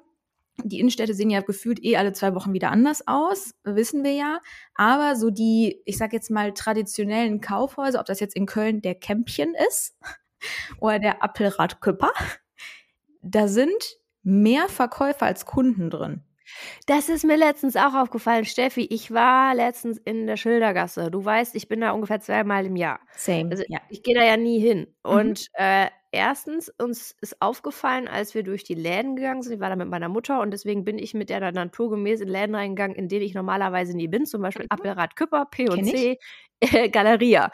[0.64, 4.40] die Innenstädte sehen ja gefühlt eh alle zwei Wochen wieder anders aus, wissen wir ja.
[4.74, 8.96] Aber so die, ich sag jetzt mal, traditionellen Kaufhäuser, ob das jetzt in Köln der
[8.96, 9.96] Kämpchen ist
[10.80, 12.12] oder der Appelrad-Küpper,
[13.22, 16.22] da sind mehr Verkäufer als Kunden drin.
[16.86, 18.86] Das ist mir letztens auch aufgefallen, Steffi.
[18.90, 21.10] Ich war letztens in der Schildergasse.
[21.10, 23.00] Du weißt, ich bin da ungefähr zweimal im Jahr.
[23.16, 23.50] Same.
[23.50, 23.78] Also ja.
[23.88, 24.86] ich gehe da ja nie hin.
[25.04, 25.10] Mhm.
[25.10, 29.68] Und äh, erstens, uns ist aufgefallen, als wir durch die Läden gegangen sind, ich war
[29.68, 32.96] da mit meiner Mutter und deswegen bin ich mit der dann naturgemäß in Läden reingegangen,
[32.96, 34.70] in denen ich normalerweise nie bin, zum Beispiel mhm.
[34.70, 36.18] Appelrad Küpper, P&C,
[36.60, 37.50] äh, Galeria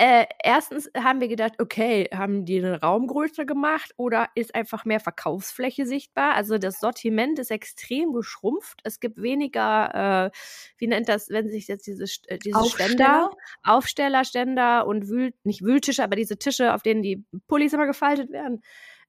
[0.00, 4.84] äh, erstens haben wir gedacht, okay, haben die den Raum größer gemacht oder ist einfach
[4.84, 6.34] mehr Verkaufsfläche sichtbar?
[6.34, 8.80] Also das Sortiment ist extrem geschrumpft.
[8.84, 10.38] Es gibt weniger, äh,
[10.76, 12.88] wie nennt das, wenn sich jetzt diese, äh, diese Aufsteller?
[12.88, 13.30] Ständer,
[13.64, 18.30] Aufsteller, Ständer und Wühl, nicht Wühltische, aber diese Tische, auf denen die Pullis immer gefaltet
[18.30, 18.62] werden.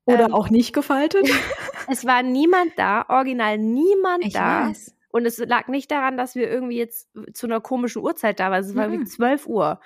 [0.06, 1.30] Oder ähm, auch nicht gefaltet?
[1.88, 4.70] es war niemand da, original niemand ich da.
[4.70, 4.96] Weiß.
[5.12, 8.64] Und es lag nicht daran, dass wir irgendwie jetzt zu einer komischen Uhrzeit da waren.
[8.64, 9.02] Es war mhm.
[9.02, 9.80] wie 12 Uhr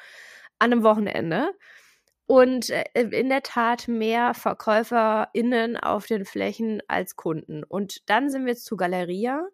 [0.63, 1.51] an einem Wochenende.
[2.25, 7.63] Und äh, in der Tat mehr VerkäuferInnen auf den Flächen als Kunden.
[7.63, 9.45] Und dann sind wir zu Galeria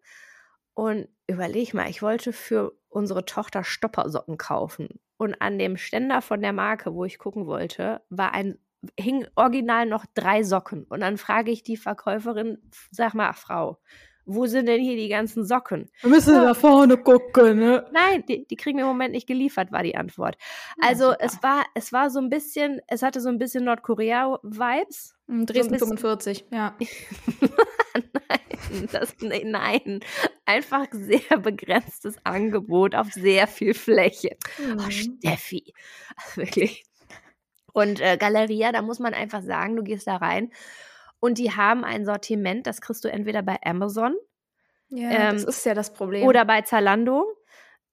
[0.75, 4.99] und überleg mal, ich wollte für unsere Tochter Stoppersocken kaufen.
[5.17, 8.59] Und an dem Ständer von der Marke, wo ich gucken wollte, war ein
[8.97, 10.85] hing original noch drei Socken.
[10.85, 12.59] Und dann frage ich die Verkäuferin,
[12.91, 13.79] sag mal, Frau,
[14.29, 15.89] wo sind denn hier die ganzen Socken?
[16.01, 16.43] Wir müssen ja.
[16.43, 17.85] da vorne gucken, ne?
[17.91, 20.37] Nein, die, die, kriegen wir im Moment nicht geliefert, war die Antwort.
[20.79, 25.15] Also ja, es war, es war so ein bisschen, es hatte so ein bisschen Nordkorea-Vibes.
[25.27, 26.75] Dresden so 45, ja.
[27.93, 29.99] nein, das, nein,
[30.45, 34.37] einfach sehr begrenztes Angebot auf sehr viel Fläche.
[34.59, 34.83] Oh, mhm.
[34.85, 35.73] Oh, Steffi,
[36.35, 36.85] wirklich.
[37.73, 40.51] Und äh, Galeria, da muss man einfach sagen, du gehst da rein
[41.19, 44.15] und die haben ein Sortiment, das kriegst du entweder bei Amazon.
[44.89, 46.25] Ja, ähm, das ist ja das Problem.
[46.27, 47.25] Oder bei Zalando.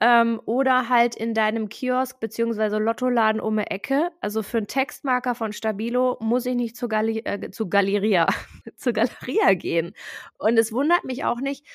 [0.00, 4.10] ähm, oder halt in deinem Kiosk beziehungsweise Lottoladen um die Ecke.
[4.20, 8.26] Also für einen Textmarker von Stabilo muss ich nicht zu, Gali äh, zu Galeria,
[8.76, 9.94] zu Galeria gehen.
[10.38, 11.66] Und es wundert mich auch nicht,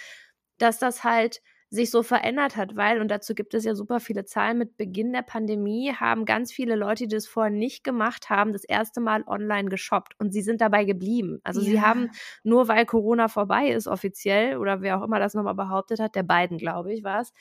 [0.60, 1.42] dass das halt
[1.74, 5.14] sich so verändert hat, weil, und dazu gibt es ja super viele Zahlen, mit Beginn
[5.14, 9.24] der Pandemie haben ganz viele Leute, die das vorher nicht gemacht haben, das erste Mal
[9.26, 11.40] online geshoppt und sie sind dabei geblieben.
[11.46, 11.68] Also ja.
[11.68, 12.12] sie haben
[12.44, 16.24] nur weil Corona vorbei ist offiziell oder wer auch immer das nochmal behauptet hat, der
[16.24, 17.32] beiden, glaube ich, war es,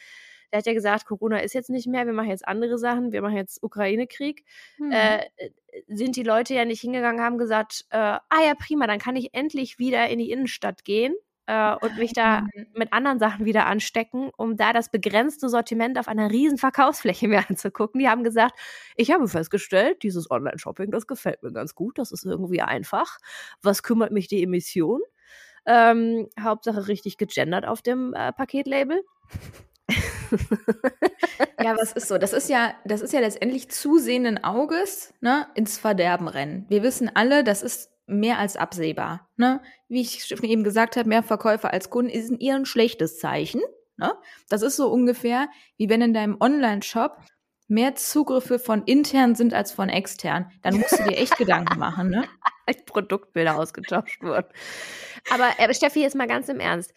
[0.52, 3.22] der hat ja gesagt, Corona ist jetzt nicht mehr, wir machen jetzt andere Sachen, wir
[3.22, 4.44] machen jetzt Ukraine-Krieg.
[4.78, 4.92] Mhm.
[4.92, 5.26] Äh,
[5.88, 9.34] sind die Leute ja nicht hingegangen, haben gesagt, äh, ah ja, prima, dann kann ich
[9.34, 11.14] endlich wieder in die Innenstadt gehen
[11.50, 12.66] äh, und mich da mhm.
[12.74, 17.44] mit anderen Sachen wieder anstecken, um da das begrenzte Sortiment auf einer riesen Verkaufsfläche mir
[17.48, 17.98] anzugucken.
[17.98, 18.56] Die haben gesagt,
[18.96, 23.18] ich habe festgestellt, dieses Online-Shopping, das gefällt mir ganz gut, das ist irgendwie einfach.
[23.62, 25.00] Was kümmert mich die Emission?
[25.66, 29.02] Ähm, Hauptsache richtig gegendert auf dem äh, Paketlabel
[31.60, 32.16] ja, was ist so?
[32.16, 36.64] Das ist ja, das ist ja letztendlich zusehenden Auges ne, ins Verderben rennen.
[36.68, 39.28] Wir wissen alle, das ist mehr als absehbar.
[39.36, 39.62] Ne?
[39.88, 43.62] Wie ich eben gesagt habe, mehr Verkäufer als Kunden ist eher ein schlechtes Zeichen.
[43.96, 44.12] Ne?
[44.48, 47.18] Das ist so ungefähr, wie wenn in deinem Online-Shop
[47.68, 50.50] mehr Zugriffe von intern sind als von extern.
[50.62, 52.24] Dann musst du dir echt Gedanken machen, ne?
[52.86, 54.48] Produktbilder ausgetauscht wurden.
[55.30, 56.92] Aber äh, Steffi, jetzt mal ganz im Ernst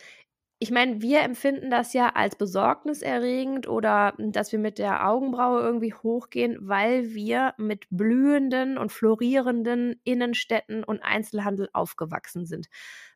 [0.59, 5.93] ich meine, wir empfinden das ja als besorgniserregend oder dass wir mit der Augenbraue irgendwie
[5.93, 12.67] hochgehen, weil wir mit blühenden und florierenden Innenstädten und Einzelhandel aufgewachsen sind.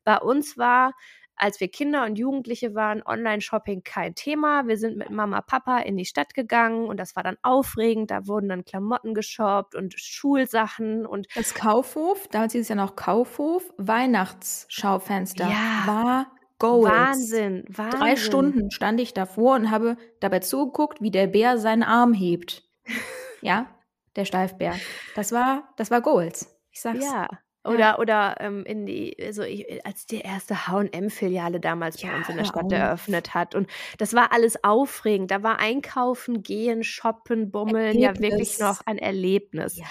[0.04, 0.94] Bei uns war
[1.38, 4.68] als wir Kinder und Jugendliche waren, Online-Shopping kein Thema.
[4.68, 8.10] Wir sind mit Mama, Papa in die Stadt gegangen und das war dann aufregend.
[8.10, 11.28] Da wurden dann Klamotten geshoppt und Schulsachen und.
[11.36, 15.84] Das Kaufhof, damals hieß es ja noch Kaufhof, Weihnachtsschaufenster ja.
[15.86, 16.92] war Goals.
[16.92, 18.00] Wahnsinn, Wahnsinn.
[18.00, 22.64] Drei Stunden stand ich davor und habe dabei zugeguckt, wie der Bär seinen Arm hebt.
[23.42, 23.68] ja,
[24.16, 24.76] der Steifbär.
[25.16, 26.60] Das war, das war Goals.
[26.72, 27.04] Ich sag's.
[27.04, 27.28] Ja.
[27.64, 28.00] Oder, ja.
[28.00, 32.46] oder ähm, in die, also ich, als die erste HM-Filiale damals bei uns in der
[32.46, 33.56] Stadt eröffnet hat.
[33.56, 35.32] Und das war alles aufregend.
[35.32, 38.06] Da war Einkaufen, Gehen, Shoppen, Bummeln Erlebnis.
[38.06, 39.78] ja wirklich noch ein Erlebnis.
[39.78, 39.86] Ja.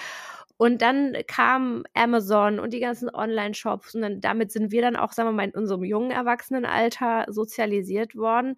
[0.57, 5.13] Und dann kam Amazon und die ganzen Online-Shops und dann, damit sind wir dann auch,
[5.13, 8.57] sagen wir mal, in unserem jungen Erwachsenenalter sozialisiert worden.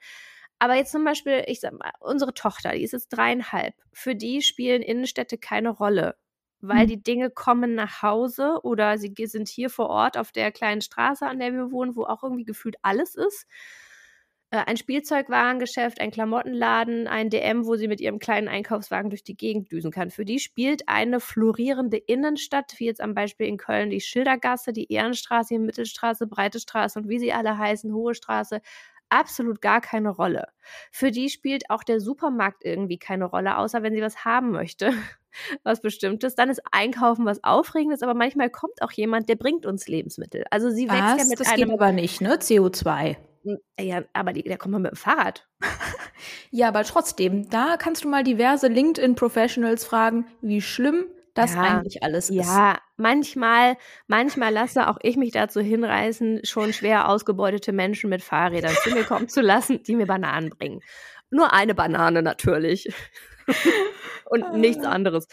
[0.60, 3.74] Aber jetzt zum Beispiel, ich sag mal, unsere Tochter, die ist jetzt dreieinhalb.
[3.94, 6.16] Für die spielen Innenstädte keine Rolle,
[6.62, 6.88] weil hm.
[6.88, 11.26] die Dinge kommen nach Hause oder sie sind hier vor Ort auf der kleinen Straße,
[11.26, 13.46] an der wir wohnen, wo auch irgendwie gefühlt alles ist.
[14.52, 19.38] Äh, ein Spielzeugwarengeschäft, ein Klamottenladen, ein DM, wo sie mit ihrem kleinen Einkaufswagen durch die
[19.38, 20.10] Gegend düsen kann.
[20.10, 24.92] Für die spielt eine florierende Innenstadt, wie jetzt am Beispiel in Köln die Schildergasse, die
[24.92, 28.62] Ehrenstraße, die Mittelstraße, Breite Straße und wie sie alle heißen, Hohe Straße,
[29.10, 30.48] absolut gar keine Rolle.
[30.92, 34.94] Für die spielt auch der Supermarkt irgendwie keine Rolle, außer wenn sie was haben möchte,
[35.64, 36.34] was Bestimmtes.
[36.34, 40.46] Dann ist Einkaufen was Aufregendes, aber manchmal kommt auch jemand, der bringt uns Lebensmittel.
[40.50, 41.18] Also sie wächst was?
[41.22, 41.70] ja mit das einem.
[41.70, 42.38] Geht aber nicht, ne?
[42.38, 43.18] CO2.
[43.44, 45.48] Hm, ja, aber die, der kommt mal mit dem Fahrrad.
[46.52, 52.04] ja, aber trotzdem, da kannst du mal diverse LinkedIn-Professionals fragen, wie schlimm das ja, eigentlich
[52.04, 52.36] alles ist.
[52.36, 58.76] Ja, manchmal, manchmal lasse auch ich mich dazu hinreißen, schon schwer ausgebeutete Menschen mit Fahrrädern
[58.84, 60.82] zu mir kommen zu lassen, die mir Bananen bringen.
[61.30, 62.92] Nur eine Banane natürlich.
[64.26, 65.28] und nichts anderes.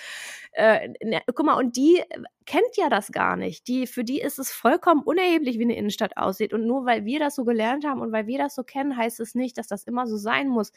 [0.56, 2.02] Äh, ne, guck mal, und die
[2.46, 3.68] kennt ja das gar nicht.
[3.68, 6.54] Die, für die ist es vollkommen unerheblich, wie eine Innenstadt aussieht.
[6.54, 9.20] Und nur weil wir das so gelernt haben und weil wir das so kennen, heißt
[9.20, 10.72] es nicht, dass das immer so sein muss.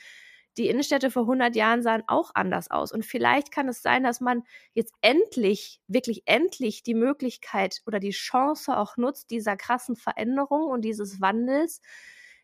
[0.57, 2.91] Die Innenstädte vor 100 Jahren sahen auch anders aus.
[2.91, 8.09] Und vielleicht kann es sein, dass man jetzt endlich, wirklich endlich die Möglichkeit oder die
[8.11, 11.79] Chance auch nutzt, dieser krassen Veränderung und dieses Wandels,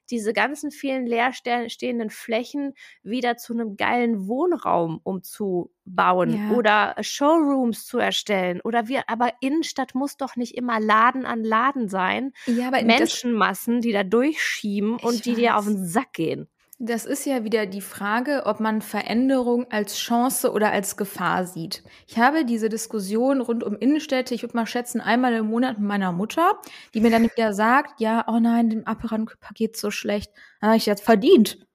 [0.10, 6.56] diese ganzen vielen leerstehenden Flächen wieder zu einem geilen Wohnraum umzubauen ja.
[6.56, 11.90] oder Showrooms zu erstellen oder wir, aber Innenstadt muss doch nicht immer Laden an Laden
[11.90, 12.34] sein.
[12.46, 15.38] Ja, aber Menschenmassen, die da durchschieben und die weiß.
[15.38, 16.48] dir auf den Sack gehen.
[16.78, 21.84] Das ist ja wieder die Frage, ob man Veränderung als Chance oder als Gefahr sieht.
[22.06, 25.88] Ich habe diese Diskussion rund um Innenstädte, ich würde mal schätzen, einmal im Monat mit
[25.88, 26.60] meiner Mutter,
[26.94, 30.34] die mir dann wieder sagt, ja, oh nein, dem Aperan-Paket so schlecht.
[30.60, 31.66] Da habe ich jetzt verdient.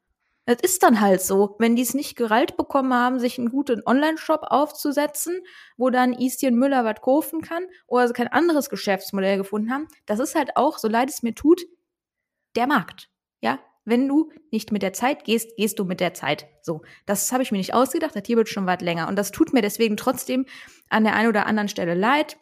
[0.44, 1.56] Das ist dann halt so.
[1.58, 5.40] Wenn die es nicht gerallt bekommen haben, sich einen guten Online-Shop aufzusetzen,
[5.78, 10.18] wo dann Istien Müller was kaufen kann oder sie kein anderes Geschäftsmodell gefunden haben, das
[10.18, 11.62] ist halt auch, so leid es mir tut,
[12.54, 13.08] der Markt.
[13.40, 16.46] Ja, wenn du nicht mit der Zeit gehst, gehst du mit der Zeit.
[16.62, 19.08] So, das habe ich mir nicht ausgedacht, das hier wird schon weit länger.
[19.08, 20.46] Und das tut mir deswegen trotzdem
[20.88, 22.36] an der einen oder anderen Stelle leid.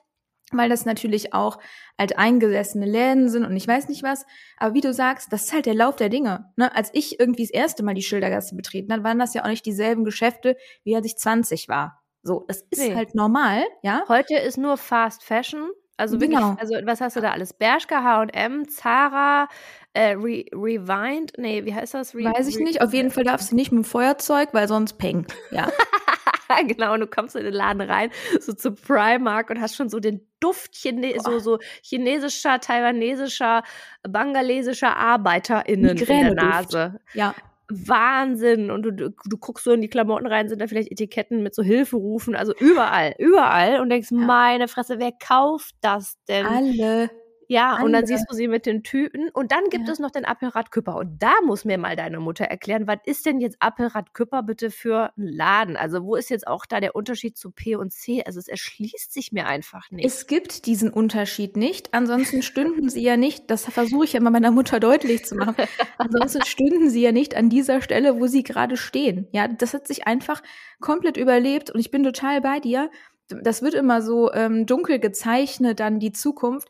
[0.50, 1.58] weil das natürlich auch
[1.98, 4.24] alteingesessene Läden sind und ich weiß nicht was.
[4.56, 6.52] Aber wie du sagst, das ist halt der Lauf der Dinge.
[6.56, 6.74] Ne?
[6.74, 9.66] Als ich irgendwie das erste Mal die Schildergasse betreten habe, waren das ja auch nicht
[9.66, 12.02] dieselben Geschäfte, wie als ich 20 war.
[12.22, 12.94] So, das ist nee.
[12.94, 14.04] halt normal, ja.
[14.08, 15.68] Heute ist nur Fast Fashion.
[15.98, 16.56] Also wirklich, genau.
[16.58, 17.52] also was hast du da alles?
[17.52, 19.48] Bershka, H&M, Zara,
[19.94, 22.14] äh, Re Rewind, nee, wie heißt das?
[22.14, 22.80] Re Weiß ich nicht.
[22.80, 25.26] Auf jeden Fall darfst du nicht mit dem Feuerzeug, weil sonst peng.
[25.50, 25.68] Ja.
[26.68, 29.98] genau, und du kommst in den Laden rein, so zu Primark und hast schon so
[29.98, 33.64] den Duft Chine so, so chinesischer, taiwanesischer,
[34.08, 37.00] bangalesischer ArbeiterInnen in der Nase.
[37.12, 37.34] Ja.
[37.68, 38.70] Wahnsinn.
[38.70, 41.54] Und du, du, du, guckst so in die Klamotten rein, sind da vielleicht Etiketten mit
[41.54, 44.18] so Hilferufen, also überall, überall und denkst, ja.
[44.18, 46.46] meine Fresse, wer kauft das denn?
[46.46, 47.10] Alle.
[47.48, 47.86] Ja, Andere.
[47.86, 49.30] und dann siehst du sie mit den Tüten.
[49.30, 49.92] Und dann gibt ja.
[49.92, 50.96] es noch den Appelrad Küpper.
[50.96, 54.70] Und da muss mir mal deine Mutter erklären, was ist denn jetzt Appelrad Küpper bitte
[54.70, 55.76] für ein Laden?
[55.76, 58.22] Also wo ist jetzt auch da der Unterschied zu P und C?
[58.22, 60.04] Also es erschließt sich mir einfach nicht.
[60.04, 61.94] Es gibt diesen Unterschied nicht.
[61.94, 65.56] Ansonsten stünden sie ja nicht, das versuche ich ja immer meiner Mutter deutlich zu machen.
[65.96, 69.26] Ansonsten stünden sie ja nicht an dieser Stelle, wo sie gerade stehen.
[69.32, 70.42] Ja, das hat sich einfach
[70.80, 72.90] komplett überlebt und ich bin total bei dir.
[73.28, 76.68] Das wird immer so ähm, dunkel gezeichnet, dann die Zukunft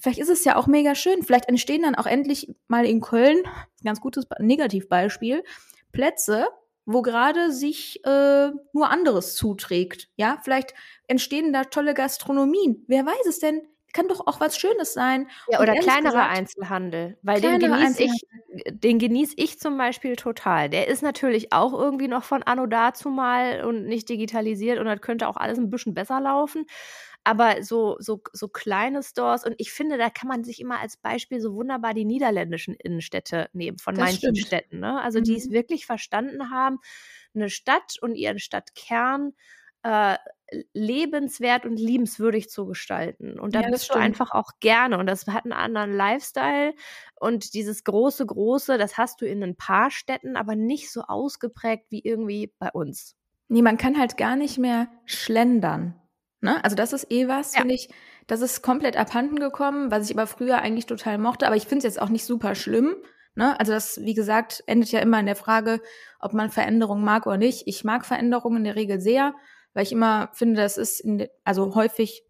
[0.00, 1.22] vielleicht ist es ja auch mega schön.
[1.22, 5.44] Vielleicht entstehen dann auch endlich mal in Köln, ein ganz gutes Negativbeispiel,
[5.92, 6.48] Plätze,
[6.86, 10.08] wo gerade sich äh, nur anderes zuträgt.
[10.16, 10.74] Ja, vielleicht
[11.06, 12.84] entstehen da tolle Gastronomien.
[12.88, 13.62] Wer weiß es denn?
[13.92, 15.28] Kann doch auch was Schönes sein.
[15.50, 17.18] Ja, oder kleinerer gesagt, Einzelhandel.
[17.22, 18.22] Weil den genieße ich,
[18.70, 20.68] den genieße ich zum Beispiel total.
[20.68, 25.00] Der ist natürlich auch irgendwie noch von Anno dazu mal und nicht digitalisiert und das
[25.00, 26.66] könnte auch alles ein bisschen besser laufen
[27.24, 30.96] aber so, so, so kleine Stores und ich finde, da kann man sich immer als
[30.96, 34.38] Beispiel so wunderbar die niederländischen Innenstädte nehmen von das manchen stimmt.
[34.38, 35.00] Städten, ne?
[35.00, 35.24] Also mhm.
[35.24, 35.52] die es mhm.
[35.52, 36.78] wirklich verstanden haben,
[37.34, 39.32] eine Stadt und ihren Stadtkern
[39.82, 40.16] äh,
[40.72, 43.38] lebenswert und liebenswürdig zu gestalten.
[43.38, 44.98] Und da ja, bist du einfach auch gerne.
[44.98, 46.74] Und das hat einen anderen Lifestyle.
[47.14, 51.86] Und dieses große, große, das hast du in ein paar Städten, aber nicht so ausgeprägt
[51.90, 53.16] wie irgendwie bei uns.
[53.48, 55.99] Nee, man kann halt gar nicht mehr schlendern.
[56.40, 56.62] Ne?
[56.64, 57.60] Also das ist eh was, ja.
[57.60, 57.88] finde ich,
[58.26, 61.78] das ist komplett abhanden gekommen, was ich aber früher eigentlich total mochte, aber ich finde
[61.78, 62.96] es jetzt auch nicht super schlimm.
[63.34, 63.58] Ne?
[63.58, 65.80] Also das, wie gesagt, endet ja immer in der Frage,
[66.18, 67.66] ob man Veränderungen mag oder nicht.
[67.66, 69.34] Ich mag Veränderungen in der Regel sehr,
[69.74, 72.22] weil ich immer finde, das ist in also häufig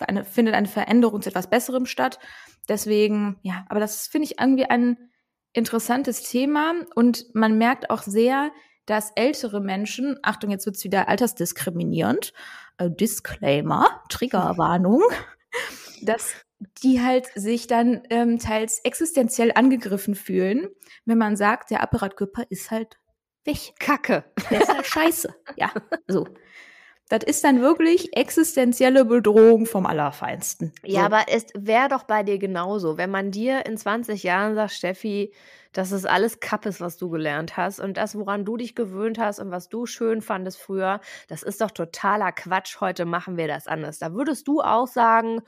[0.00, 2.18] eine, findet eine Veränderung zu etwas Besserem statt.
[2.68, 4.96] Deswegen, ja, aber das finde ich irgendwie ein
[5.52, 8.50] interessantes Thema und man merkt auch sehr,
[8.86, 12.32] dass ältere Menschen, Achtung, jetzt wird's wieder altersdiskriminierend,
[12.86, 15.02] Disclaimer, Triggerwarnung,
[16.02, 16.34] dass
[16.82, 20.68] die halt sich dann ähm, teils existenziell angegriffen fühlen,
[21.04, 22.96] wenn man sagt, der Apparatkörper ist halt
[23.44, 23.74] weg.
[23.78, 24.24] Kacke.
[24.50, 25.34] Der ist halt scheiße.
[25.56, 25.72] Ja,
[26.08, 26.26] so.
[27.08, 30.72] Das ist dann wirklich existenzielle Bedrohung vom Allerfeinsten.
[30.82, 30.92] So.
[30.92, 34.72] Ja, aber es wäre doch bei dir genauso, wenn man dir in 20 Jahren sagt,
[34.72, 35.32] Steffi,
[35.72, 39.38] dass es alles Kappes, was du gelernt hast und das, woran du dich gewöhnt hast
[39.38, 42.80] und was du schön fandest früher, das ist doch totaler Quatsch.
[42.80, 43.98] Heute machen wir das anders.
[43.98, 45.40] Da würdest du auch sagen,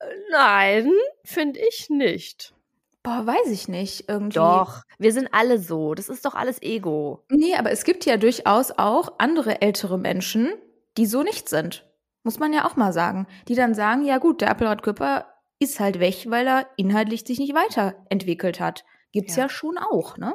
[0.00, 0.90] äh, nein,
[1.24, 2.54] finde ich nicht.
[3.02, 4.08] Boah, weiß ich nicht.
[4.08, 4.36] Irgendwie.
[4.36, 5.94] Doch, wir sind alle so.
[5.94, 7.22] Das ist doch alles Ego.
[7.28, 10.54] Nee, aber es gibt ja durchaus auch andere ältere Menschen,
[10.96, 11.86] die so nicht sind.
[12.22, 13.26] Muss man ja auch mal sagen.
[13.48, 15.26] Die dann sagen, ja gut, der Appelrad
[15.58, 18.84] ist halt weg, weil er inhaltlich sich nicht weiterentwickelt hat.
[19.12, 20.34] Gibt's ja, ja schon auch, ne?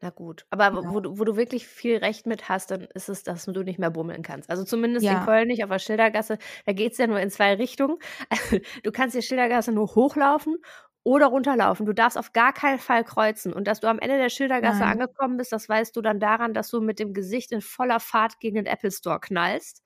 [0.00, 0.94] Na gut, aber ja.
[0.94, 3.80] wo, du, wo du wirklich viel Recht mit hast, dann ist es, dass du nicht
[3.80, 4.48] mehr bummeln kannst.
[4.48, 5.18] Also zumindest ja.
[5.18, 7.98] in Köln nicht auf der Schildergasse, da geht's ja nur in zwei Richtungen.
[8.84, 10.56] Du kannst die Schildergasse nur hochlaufen
[11.08, 11.86] oder runterlaufen.
[11.86, 13.54] Du darfst auf gar keinen Fall kreuzen.
[13.54, 15.00] Und dass du am Ende der Schildergasse Nein.
[15.00, 18.40] angekommen bist, das weißt du dann daran, dass du mit dem Gesicht in voller Fahrt
[18.40, 19.82] gegen den Apple Store knallst.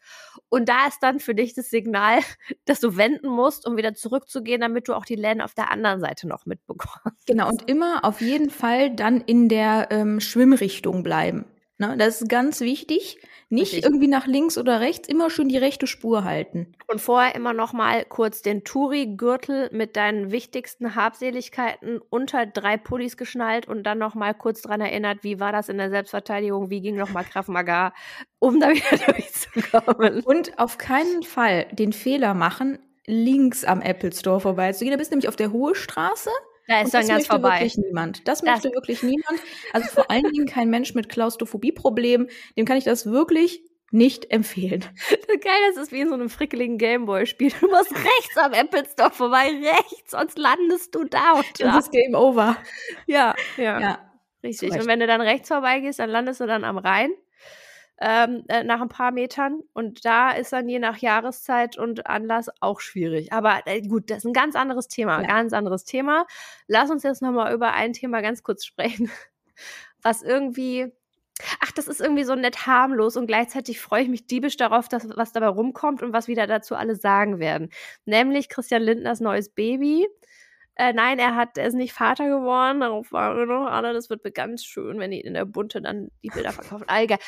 [0.48, 2.18] Und da ist dann für dich das Signal,
[2.64, 6.00] dass du wenden musst, um wieder zurückzugehen, damit du auch die Läden auf der anderen
[6.00, 7.24] Seite noch mitbekommst.
[7.28, 11.44] Genau, und immer auf jeden Fall dann in der ähm, Schwimmrichtung bleiben.
[11.78, 11.96] Ne?
[11.98, 13.18] Das ist ganz wichtig.
[13.48, 13.84] Nicht Richtig.
[13.84, 16.72] irgendwie nach links oder rechts, immer schön die rechte Spur halten.
[16.86, 23.18] Und vorher immer noch mal kurz den Touri-Gürtel mit deinen wichtigsten Habseligkeiten unter drei Pullis
[23.18, 26.80] geschnallt und dann noch mal kurz dran erinnert, wie war das in der Selbstverteidigung, wie
[26.80, 27.92] ging noch mal Krav Maga,
[28.38, 30.22] um da wieder durchzukommen.
[30.22, 34.92] Und auf keinen Fall den Fehler machen, links am Apple Store vorbeizugehen.
[34.92, 36.30] Da bist du nämlich auf der Hohe Straße
[36.68, 37.60] da ist dann ganz vorbei.
[37.60, 38.28] Wirklich niemand.
[38.28, 39.40] Das, das möchte wirklich niemand.
[39.72, 42.28] Also vor allen Dingen kein Mensch mit Klaustrophobie-Problemen.
[42.56, 44.84] Dem kann ich das wirklich nicht empfehlen.
[45.28, 47.52] Geil, das ist wie in so einem frickeligen Gameboy-Spiel.
[47.60, 51.64] Du musst rechts am Apple Store vorbei, rechts, sonst landest du da und da.
[51.64, 52.56] Das ist Game Over.
[53.06, 53.80] Ja, ja.
[53.80, 54.12] ja
[54.42, 54.72] Richtig.
[54.72, 57.12] Und wenn du dann rechts vorbeigehst, dann landest du dann am Rhein.
[58.04, 59.60] Ähm, äh, nach ein paar Metern.
[59.72, 63.32] Und da ist dann je nach Jahreszeit und Anlass auch schwierig.
[63.32, 65.28] Aber äh, gut, das ist ein ganz anderes Thema, ja.
[65.28, 66.26] ganz anderes Thema.
[66.66, 69.10] Lass uns jetzt nochmal über ein Thema ganz kurz sprechen,
[70.02, 70.92] was irgendwie
[71.60, 75.08] ach, das ist irgendwie so nett harmlos und gleichzeitig freue ich mich diebisch darauf, dass
[75.16, 77.70] was dabei rumkommt und was wieder dazu alle sagen werden.
[78.04, 80.06] Nämlich Christian Lindners neues Baby.
[80.74, 82.80] Äh, nein, er hat, er ist nicht Vater geworden.
[82.80, 86.28] Darauf war noch, Anna, das wird ganz schön, wenn die in der Bunte dann die
[86.28, 86.86] Bilder verkaufen.
[86.88, 87.18] Egal.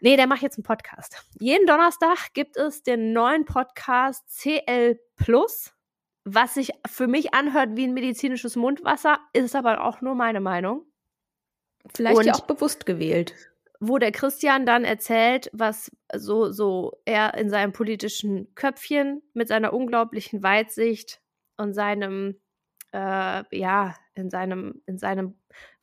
[0.00, 1.24] Nee, der macht jetzt einen Podcast.
[1.40, 5.72] Jeden Donnerstag gibt es den neuen Podcast CL Plus,
[6.24, 10.86] was sich für mich anhört wie ein medizinisches Mundwasser, ist aber auch nur meine Meinung.
[11.94, 13.34] Vielleicht und ja auch bewusst gewählt.
[13.80, 19.74] Wo der Christian dann erzählt, was so, so er in seinem politischen Köpfchen mit seiner
[19.74, 21.20] unglaublichen Weitsicht
[21.58, 22.40] und seinem,
[22.92, 25.38] äh, ja, in seinem, in seinem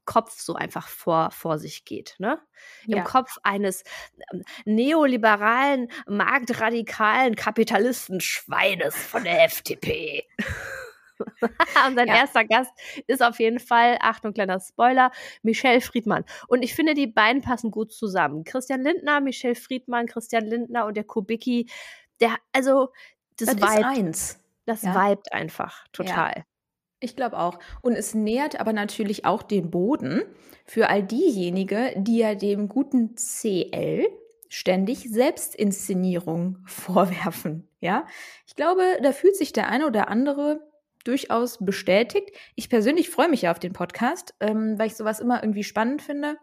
[0.05, 2.15] Kopf so einfach vor, vor sich geht.
[2.19, 2.39] Ne?
[2.85, 3.03] Im ja.
[3.03, 3.83] Kopf eines
[4.31, 10.27] ähm, neoliberalen, marktradikalen Kapitalistenschweines von der FDP.
[11.87, 12.15] und sein ja.
[12.15, 12.71] erster Gast
[13.07, 15.11] ist auf jeden Fall, Achtung, kleiner Spoiler,
[15.43, 16.25] Michelle Friedmann.
[16.47, 18.43] Und ich finde, die beiden passen gut zusammen.
[18.43, 21.69] Christian Lindner, Michelle Friedmann, Christian Lindner und der Kubicki,
[22.19, 22.91] der, also,
[23.37, 24.39] das, das ist eins.
[24.65, 24.93] Das ja.
[24.93, 26.33] vibet einfach total.
[26.37, 26.43] Ja.
[27.03, 27.59] Ich glaube auch.
[27.81, 30.21] Und es nährt aber natürlich auch den Boden
[30.65, 34.07] für all diejenigen, die ja dem guten CL
[34.47, 37.67] ständig Selbstinszenierung vorwerfen.
[37.79, 38.05] Ja,
[38.45, 40.61] ich glaube, da fühlt sich der eine oder andere
[41.03, 42.29] durchaus bestätigt.
[42.55, 46.03] Ich persönlich freue mich ja auf den Podcast, ähm, weil ich sowas immer irgendwie spannend
[46.03, 46.37] finde.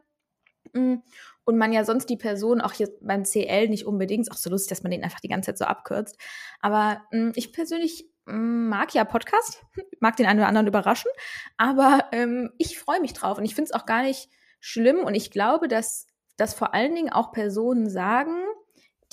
[0.72, 0.96] Mm,
[1.44, 4.50] und man ja sonst die Person auch hier beim CL nicht unbedingt, ist auch so
[4.50, 6.18] lustig, dass man den einfach die ganze Zeit so abkürzt.
[6.60, 9.64] Aber mh, mm, ich persönlich mag ja Podcast,
[10.00, 11.10] mag den einen oder anderen überraschen,
[11.56, 14.28] aber ähm, ich freue mich drauf und ich finde es auch gar nicht
[14.60, 16.06] schlimm und ich glaube, dass
[16.36, 18.36] das vor allen Dingen auch Personen sagen,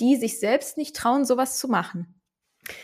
[0.00, 2.15] die sich selbst nicht trauen, sowas zu machen.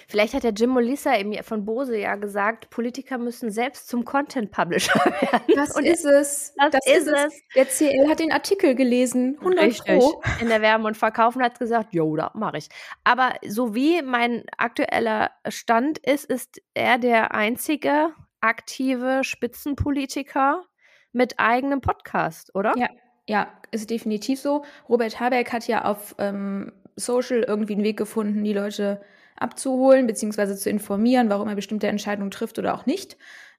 [0.08, 4.50] Vielleicht hat der Jim Molissa eben von Bose ja gesagt, Politiker müssen selbst zum Content
[4.50, 5.54] Publisher werden.
[5.54, 6.54] Das und ist es.
[6.56, 7.24] Das, das ist, es.
[7.24, 7.42] es.
[7.54, 9.98] Der CL hat den Artikel gelesen, 100 Richtig.
[9.98, 10.22] Pro.
[10.40, 12.68] In der Werbung und Verkaufen hat gesagt, jo, da mache ich.
[13.04, 20.64] Aber so wie mein aktueller Stand ist, ist er der einzige aktive Spitzenpolitiker
[21.12, 22.74] mit eigenem Podcast, oder?
[22.76, 22.88] Ja,
[23.28, 24.64] ja, ist definitiv so.
[24.88, 29.00] Robert Habeck hat ja auf ähm, Social irgendwie einen Weg gefunden, die Leute
[29.42, 30.56] abzuholen bzw.
[30.56, 33.16] zu informieren, warum er bestimmte Entscheidungen trifft oder auch nicht.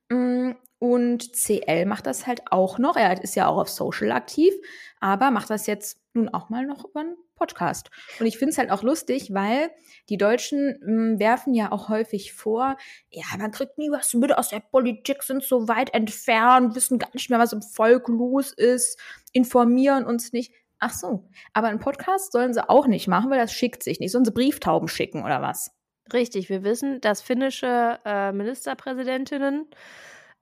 [0.10, 2.98] Mm, und CL macht das halt auch noch.
[2.98, 4.54] Er ist ja auch auf Social aktiv,
[5.00, 7.90] aber macht das jetzt nun auch mal noch über einen Podcast.
[8.20, 9.72] Und ich finde es halt auch lustig, weil
[10.10, 12.78] die Deutschen mh, mm, werfen ja auch häufig vor,
[13.10, 17.10] ja, man kriegt nie was mit aus der Politik, sind so weit entfernt, wissen gar
[17.14, 19.00] nicht mehr, was im Volk los ist,
[19.32, 20.54] informieren uns nicht.
[20.86, 24.12] Ach so, aber einen Podcast sollen sie auch nicht machen, weil das schickt sich nicht.
[24.12, 25.72] Sollen sie Brieftauben schicken oder was?
[26.12, 29.66] Richtig, wir wissen, dass finnische äh, Ministerpräsidentinnen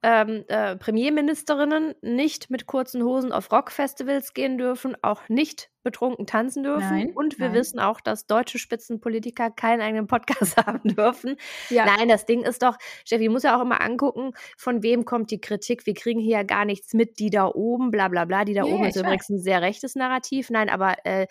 [0.02, 6.62] ähm, äh, Premierministerinnen nicht mit kurzen Hosen auf Rockfestivals gehen dürfen, auch nicht betrunken tanzen
[6.62, 6.90] dürfen.
[6.90, 7.56] Nein, und wir nein.
[7.58, 11.36] wissen auch, dass deutsche Spitzenpolitiker keinen eigenen Podcast haben dürfen.
[11.70, 11.86] Ja.
[11.86, 15.40] Nein, das Ding ist doch, Steffi, muss ja auch immer angucken, von wem kommt die
[15.40, 15.86] Kritik.
[15.86, 18.44] Wir kriegen hier ja gar nichts mit, die da oben, bla bla bla.
[18.44, 20.50] Die da yeah, oben ist übrigens ein sehr rechtes Narrativ.
[20.50, 21.26] Nein, aber äh,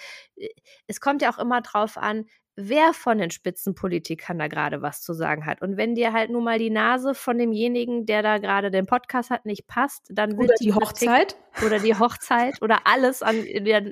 [0.87, 2.25] es kommt ja auch immer drauf an,
[2.69, 5.61] wer von den Spitzenpolitikern da gerade was zu sagen hat.
[5.61, 9.29] Und wenn dir halt nun mal die Nase von demjenigen, der da gerade den Podcast
[9.29, 13.45] hat, nicht passt, dann wird oder die, die Hochzeit oder die Hochzeit oder alles an,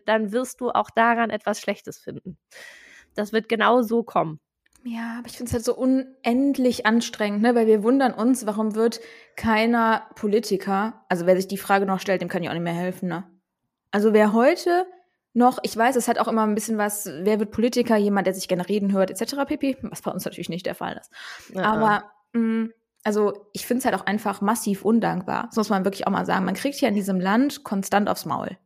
[0.05, 2.37] dann wirst du auch daran etwas Schlechtes finden.
[3.15, 4.39] Das wird genau so kommen.
[4.83, 7.53] Ja, aber ich finde es halt so unendlich anstrengend, ne?
[7.53, 9.01] weil wir wundern uns, warum wird
[9.35, 12.73] keiner Politiker, also wer sich die Frage noch stellt, dem kann ich auch nicht mehr
[12.73, 13.09] helfen.
[13.09, 13.29] Ne?
[13.91, 14.85] Also wer heute
[15.33, 18.33] noch, ich weiß, es hat auch immer ein bisschen was, wer wird Politiker, jemand, der
[18.33, 19.35] sich gerne reden hört, etc.
[19.45, 21.11] pp, was bei uns natürlich nicht der Fall ist.
[21.53, 21.63] Ja.
[21.63, 22.73] Aber mh, mm,
[23.03, 25.45] also ich finde es halt auch einfach massiv undankbar.
[25.47, 26.45] Das muss man wirklich auch mal sagen.
[26.45, 28.57] Man kriegt hier in diesem Land konstant aufs Maul.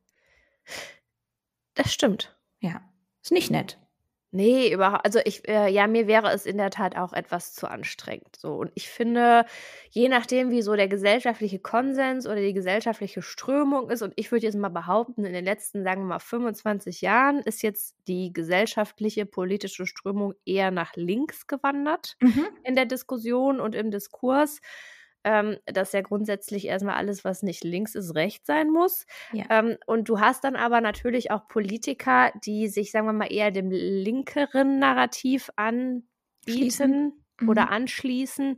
[1.76, 2.36] Das stimmt.
[2.60, 2.82] Ja.
[3.22, 3.78] Ist nicht nett.
[4.36, 5.06] Nee, überhaupt.
[5.06, 8.36] Also ich, äh, ja, mir wäre es in der Tat auch etwas zu anstrengend.
[8.36, 8.56] So.
[8.56, 9.46] Und ich finde,
[9.92, 14.48] je nachdem, wie so der gesellschaftliche Konsens oder die gesellschaftliche Strömung ist, und ich würde
[14.48, 19.28] jetzt mal behaupten, in den letzten, sagen wir mal, 25 Jahren ist jetzt die gesellschaftliche
[19.28, 22.48] politische Strömung eher nach links gewandert mhm.
[22.64, 24.62] in der Diskussion und im Diskurs
[25.24, 29.06] ähm, dass ja grundsätzlich erstmal alles, was nicht links ist, recht sein muss.
[29.32, 29.46] Ja.
[29.50, 33.52] Ähm, und du hast dann aber natürlich auch Politiker, die sich, sagen wir mal, eher
[33.52, 37.50] dem linkeren Narrativ anbieten mhm.
[37.50, 38.58] oder anschließen.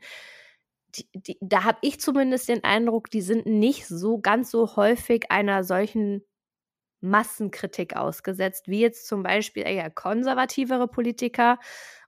[0.95, 5.29] Die, die, da habe ich zumindest den Eindruck, die sind nicht so ganz so häufig
[5.29, 6.23] einer solchen
[7.01, 11.59] Massenkritik ausgesetzt, wie jetzt zum Beispiel eher konservativere Politiker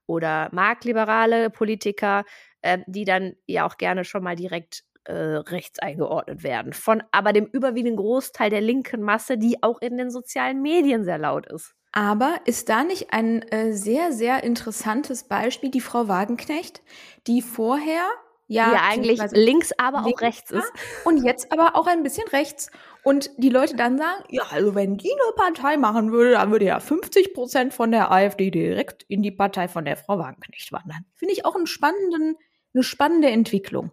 [0.06, 2.24] oder marktliberale Politiker,
[2.62, 6.72] äh, die dann ja auch gerne schon mal direkt äh, rechts eingeordnet werden.
[6.72, 11.18] Von aber dem überwiegenden Großteil der linken Masse, die auch in den sozialen Medien sehr
[11.18, 11.74] laut ist.
[11.92, 16.82] Aber ist da nicht ein äh, sehr, sehr interessantes Beispiel die Frau Wagenknecht,
[17.26, 18.02] die vorher
[18.48, 20.72] ja, ja eigentlich links, aber links auch rechts ist.
[21.04, 22.70] Und jetzt aber auch ein bisschen rechts.
[23.02, 26.64] Und die Leute dann sagen, ja, also wenn die eine Partei machen würde, dann würde
[26.64, 31.04] ja 50 Prozent von der AfD direkt in die Partei von der Frau Wagenknecht wandern.
[31.14, 32.36] Finde ich auch einen spannenden,
[32.74, 33.90] eine spannende Entwicklung.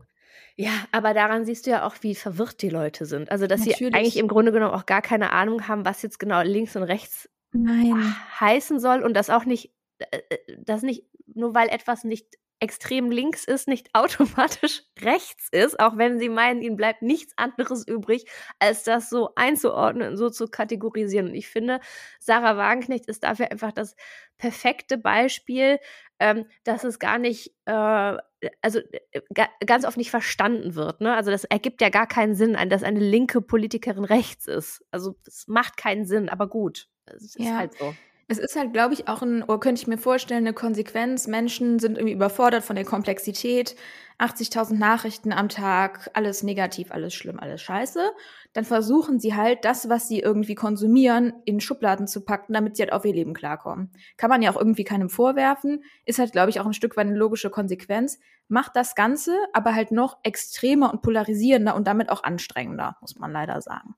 [0.57, 3.29] Ja, aber daran siehst du ja auch, wie verwirrt die Leute sind.
[3.29, 3.77] Also, dass Natürlich.
[3.77, 6.83] sie eigentlich im Grunde genommen auch gar keine Ahnung haben, was jetzt genau links und
[6.83, 8.15] rechts Nein.
[8.39, 13.11] heißen soll und das auch nicht, äh, äh, das nicht, nur weil etwas nicht extrem
[13.11, 18.25] links ist, nicht automatisch rechts ist, auch wenn sie meinen, ihnen bleibt nichts anderes übrig,
[18.59, 21.27] als das so einzuordnen und so zu kategorisieren.
[21.29, 21.79] Und ich finde,
[22.19, 23.95] Sarah Wagenknecht ist dafür einfach das
[24.37, 25.79] perfekte Beispiel,
[26.19, 28.17] ähm, dass es gar nicht, äh,
[28.61, 28.79] also
[29.11, 29.21] äh,
[29.65, 31.01] ganz oft nicht verstanden wird.
[31.01, 31.13] Ne?
[31.13, 34.83] Also das ergibt ja gar keinen Sinn, dass eine linke Politikerin rechts ist.
[34.91, 36.87] Also es macht keinen Sinn, aber gut.
[37.05, 37.57] Es ist ja.
[37.57, 37.93] halt so.
[38.27, 41.27] Es ist halt, glaube ich, auch ein, oder könnte ich mir vorstellen, eine Konsequenz.
[41.27, 43.75] Menschen sind irgendwie überfordert von der Komplexität.
[44.17, 48.11] 80.000 Nachrichten am Tag, alles negativ, alles schlimm, alles scheiße.
[48.53, 52.83] Dann versuchen sie halt, das, was sie irgendwie konsumieren, in Schubladen zu packen, damit sie
[52.83, 53.91] halt auf ihr Leben klarkommen.
[54.17, 55.83] Kann man ja auch irgendwie keinem vorwerfen.
[56.05, 58.17] Ist halt, glaube ich, auch ein Stück weit eine logische Konsequenz.
[58.47, 63.31] Macht das Ganze aber halt noch extremer und polarisierender und damit auch anstrengender, muss man
[63.31, 63.95] leider sagen.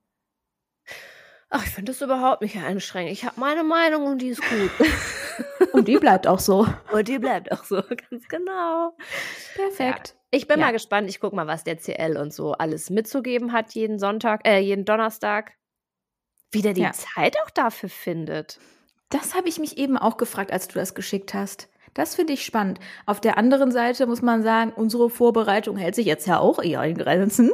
[1.50, 3.12] Ach, ich finde das überhaupt nicht anstrengend.
[3.12, 4.70] Ich habe meine Meinung und die ist gut.
[5.72, 6.66] und die bleibt auch so.
[6.92, 7.76] Und die bleibt auch so,
[8.10, 8.94] ganz genau.
[9.54, 10.08] Perfekt.
[10.08, 10.14] Ja.
[10.30, 10.66] Ich bin ja.
[10.66, 11.08] mal gespannt.
[11.08, 14.84] Ich gucke mal, was der CL und so alles mitzugeben hat jeden Sonntag, äh, jeden
[14.84, 15.52] Donnerstag.
[16.50, 16.92] Wie der die ja.
[16.92, 18.58] Zeit auch dafür findet.
[19.08, 21.70] Das habe ich mich eben auch gefragt, als du das geschickt hast.
[21.94, 22.78] Das finde ich spannend.
[23.06, 26.82] Auf der anderen Seite muss man sagen, unsere Vorbereitung hält sich jetzt ja auch eher
[26.84, 27.50] in Grenzen.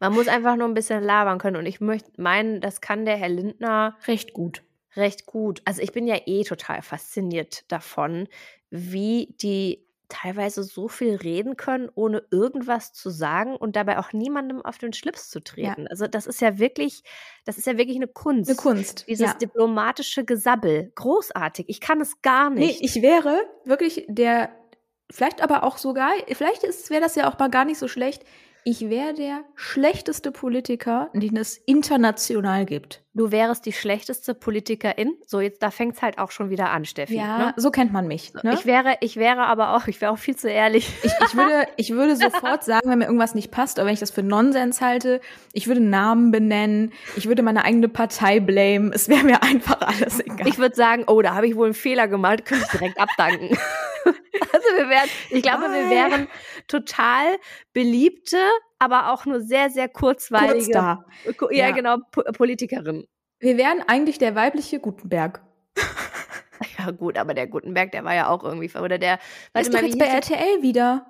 [0.00, 1.56] Man muss einfach nur ein bisschen labern können.
[1.56, 4.62] Und ich möchte meinen, das kann der Herr Lindner recht gut.
[4.96, 5.62] Recht gut.
[5.64, 8.28] Also ich bin ja eh total fasziniert davon,
[8.70, 14.62] wie die teilweise so viel reden können, ohne irgendwas zu sagen und dabei auch niemandem
[14.62, 15.84] auf den Schlips zu treten.
[15.84, 15.88] Ja.
[15.88, 17.02] Also das ist ja wirklich,
[17.46, 18.50] das ist ja wirklich eine Kunst.
[18.50, 19.06] Eine Kunst.
[19.08, 19.34] Dieses ja.
[19.34, 20.92] diplomatische Gesabbel.
[20.94, 21.66] Großartig.
[21.68, 22.80] Ich kann es gar nicht.
[22.80, 24.50] Nee, ich wäre wirklich der,
[25.10, 28.22] vielleicht aber auch sogar, vielleicht wäre das ja auch mal gar nicht so schlecht,
[28.64, 33.02] ich wäre der schlechteste Politiker, den es international gibt.
[33.14, 35.12] Du wärst die schlechteste Politikerin.
[35.26, 37.16] So, jetzt da fängt es halt auch schon wieder an, Steffi.
[37.16, 37.54] Ja, ne?
[37.58, 38.32] so kennt man mich.
[38.42, 38.54] Ne?
[38.54, 40.88] Ich wäre, ich wäre aber auch, ich wäre auch viel zu ehrlich.
[41.02, 44.00] Ich, ich, würde, ich würde sofort sagen, wenn mir irgendwas nicht passt oder wenn ich
[44.00, 45.20] das für Nonsens halte,
[45.52, 48.92] ich würde Namen benennen, ich würde meine eigene Partei blamen.
[48.94, 50.48] Es wäre mir einfach alles egal.
[50.48, 53.50] Ich würde sagen, oh, da habe ich wohl einen Fehler gemacht, könnte ich direkt abdanken.
[54.06, 56.28] also wir wären, ich glaube, wir wären
[56.66, 57.36] total
[57.74, 58.38] beliebte,
[58.82, 60.54] aber auch nur sehr, sehr kurzweilige.
[60.54, 61.04] Kurz da.
[61.50, 61.70] Ja, ja.
[61.70, 63.06] genau, P Politikerin.
[63.38, 65.40] Wir wären eigentlich der weibliche Gutenberg.
[66.78, 69.20] ja, gut, aber der Gutenberg, der war ja auch irgendwie, oder der,
[69.52, 71.06] warte ist mal, doch jetzt bei RTL wieder.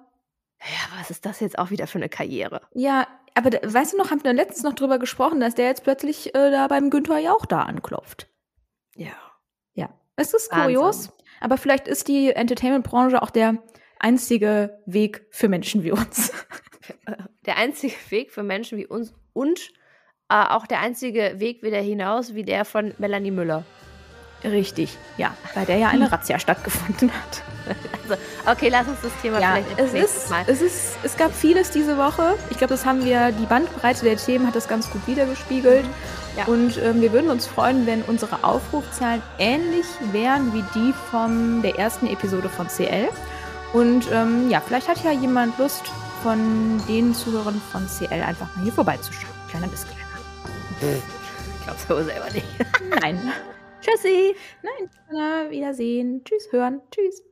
[0.61, 2.61] Ja, was ist das jetzt auch wieder für eine Karriere?
[2.75, 5.83] Ja, aber da, weißt du noch, haben wir letztens noch drüber gesprochen, dass der jetzt
[5.83, 8.29] plötzlich äh, da beim Günther ja auch da anklopft.
[8.97, 9.13] Ja.
[9.73, 9.89] Ja.
[10.17, 10.75] Es ist Wahnsinn.
[10.77, 11.11] kurios,
[11.41, 13.63] aber vielleicht ist die Entertainment-Branche auch der
[13.99, 16.33] einzige Weg für Menschen wie uns.
[17.47, 19.73] Der einzige Weg für Menschen wie uns und
[20.29, 23.65] äh, auch der einzige Weg wieder hinaus wie der von Melanie Müller.
[24.45, 27.43] Richtig, ja, bei der ja eine Razzia stattgefunden hat.
[28.03, 28.21] Also,
[28.51, 30.45] okay, lass uns das Thema ja, vielleicht es ist, Mal.
[30.49, 32.37] Es, ist, es gab vieles diese Woche.
[32.51, 35.85] Ich glaube, das haben wir, die Bandbreite der Themen hat das ganz gut wiedergespiegelt.
[36.37, 36.47] Ja.
[36.47, 41.79] Und ähm, wir würden uns freuen, wenn unsere Aufrufzahlen ähnlich wären wie die von der
[41.79, 43.09] ersten Episode von CL.
[43.73, 45.85] Und ähm, ja, vielleicht hat ja jemand Lust,
[46.23, 49.35] von den Zuhörern von CL einfach mal hier vorbeizuschauen.
[49.49, 49.99] Kleiner Disclaimer.
[50.81, 52.47] Ich glaube so selber nicht.
[53.01, 53.33] Nein.
[53.81, 54.37] Tschüssi.
[54.63, 56.23] Nein, Wiedersehen.
[56.25, 56.81] Tschüss, hören.
[56.91, 57.23] Tschüss.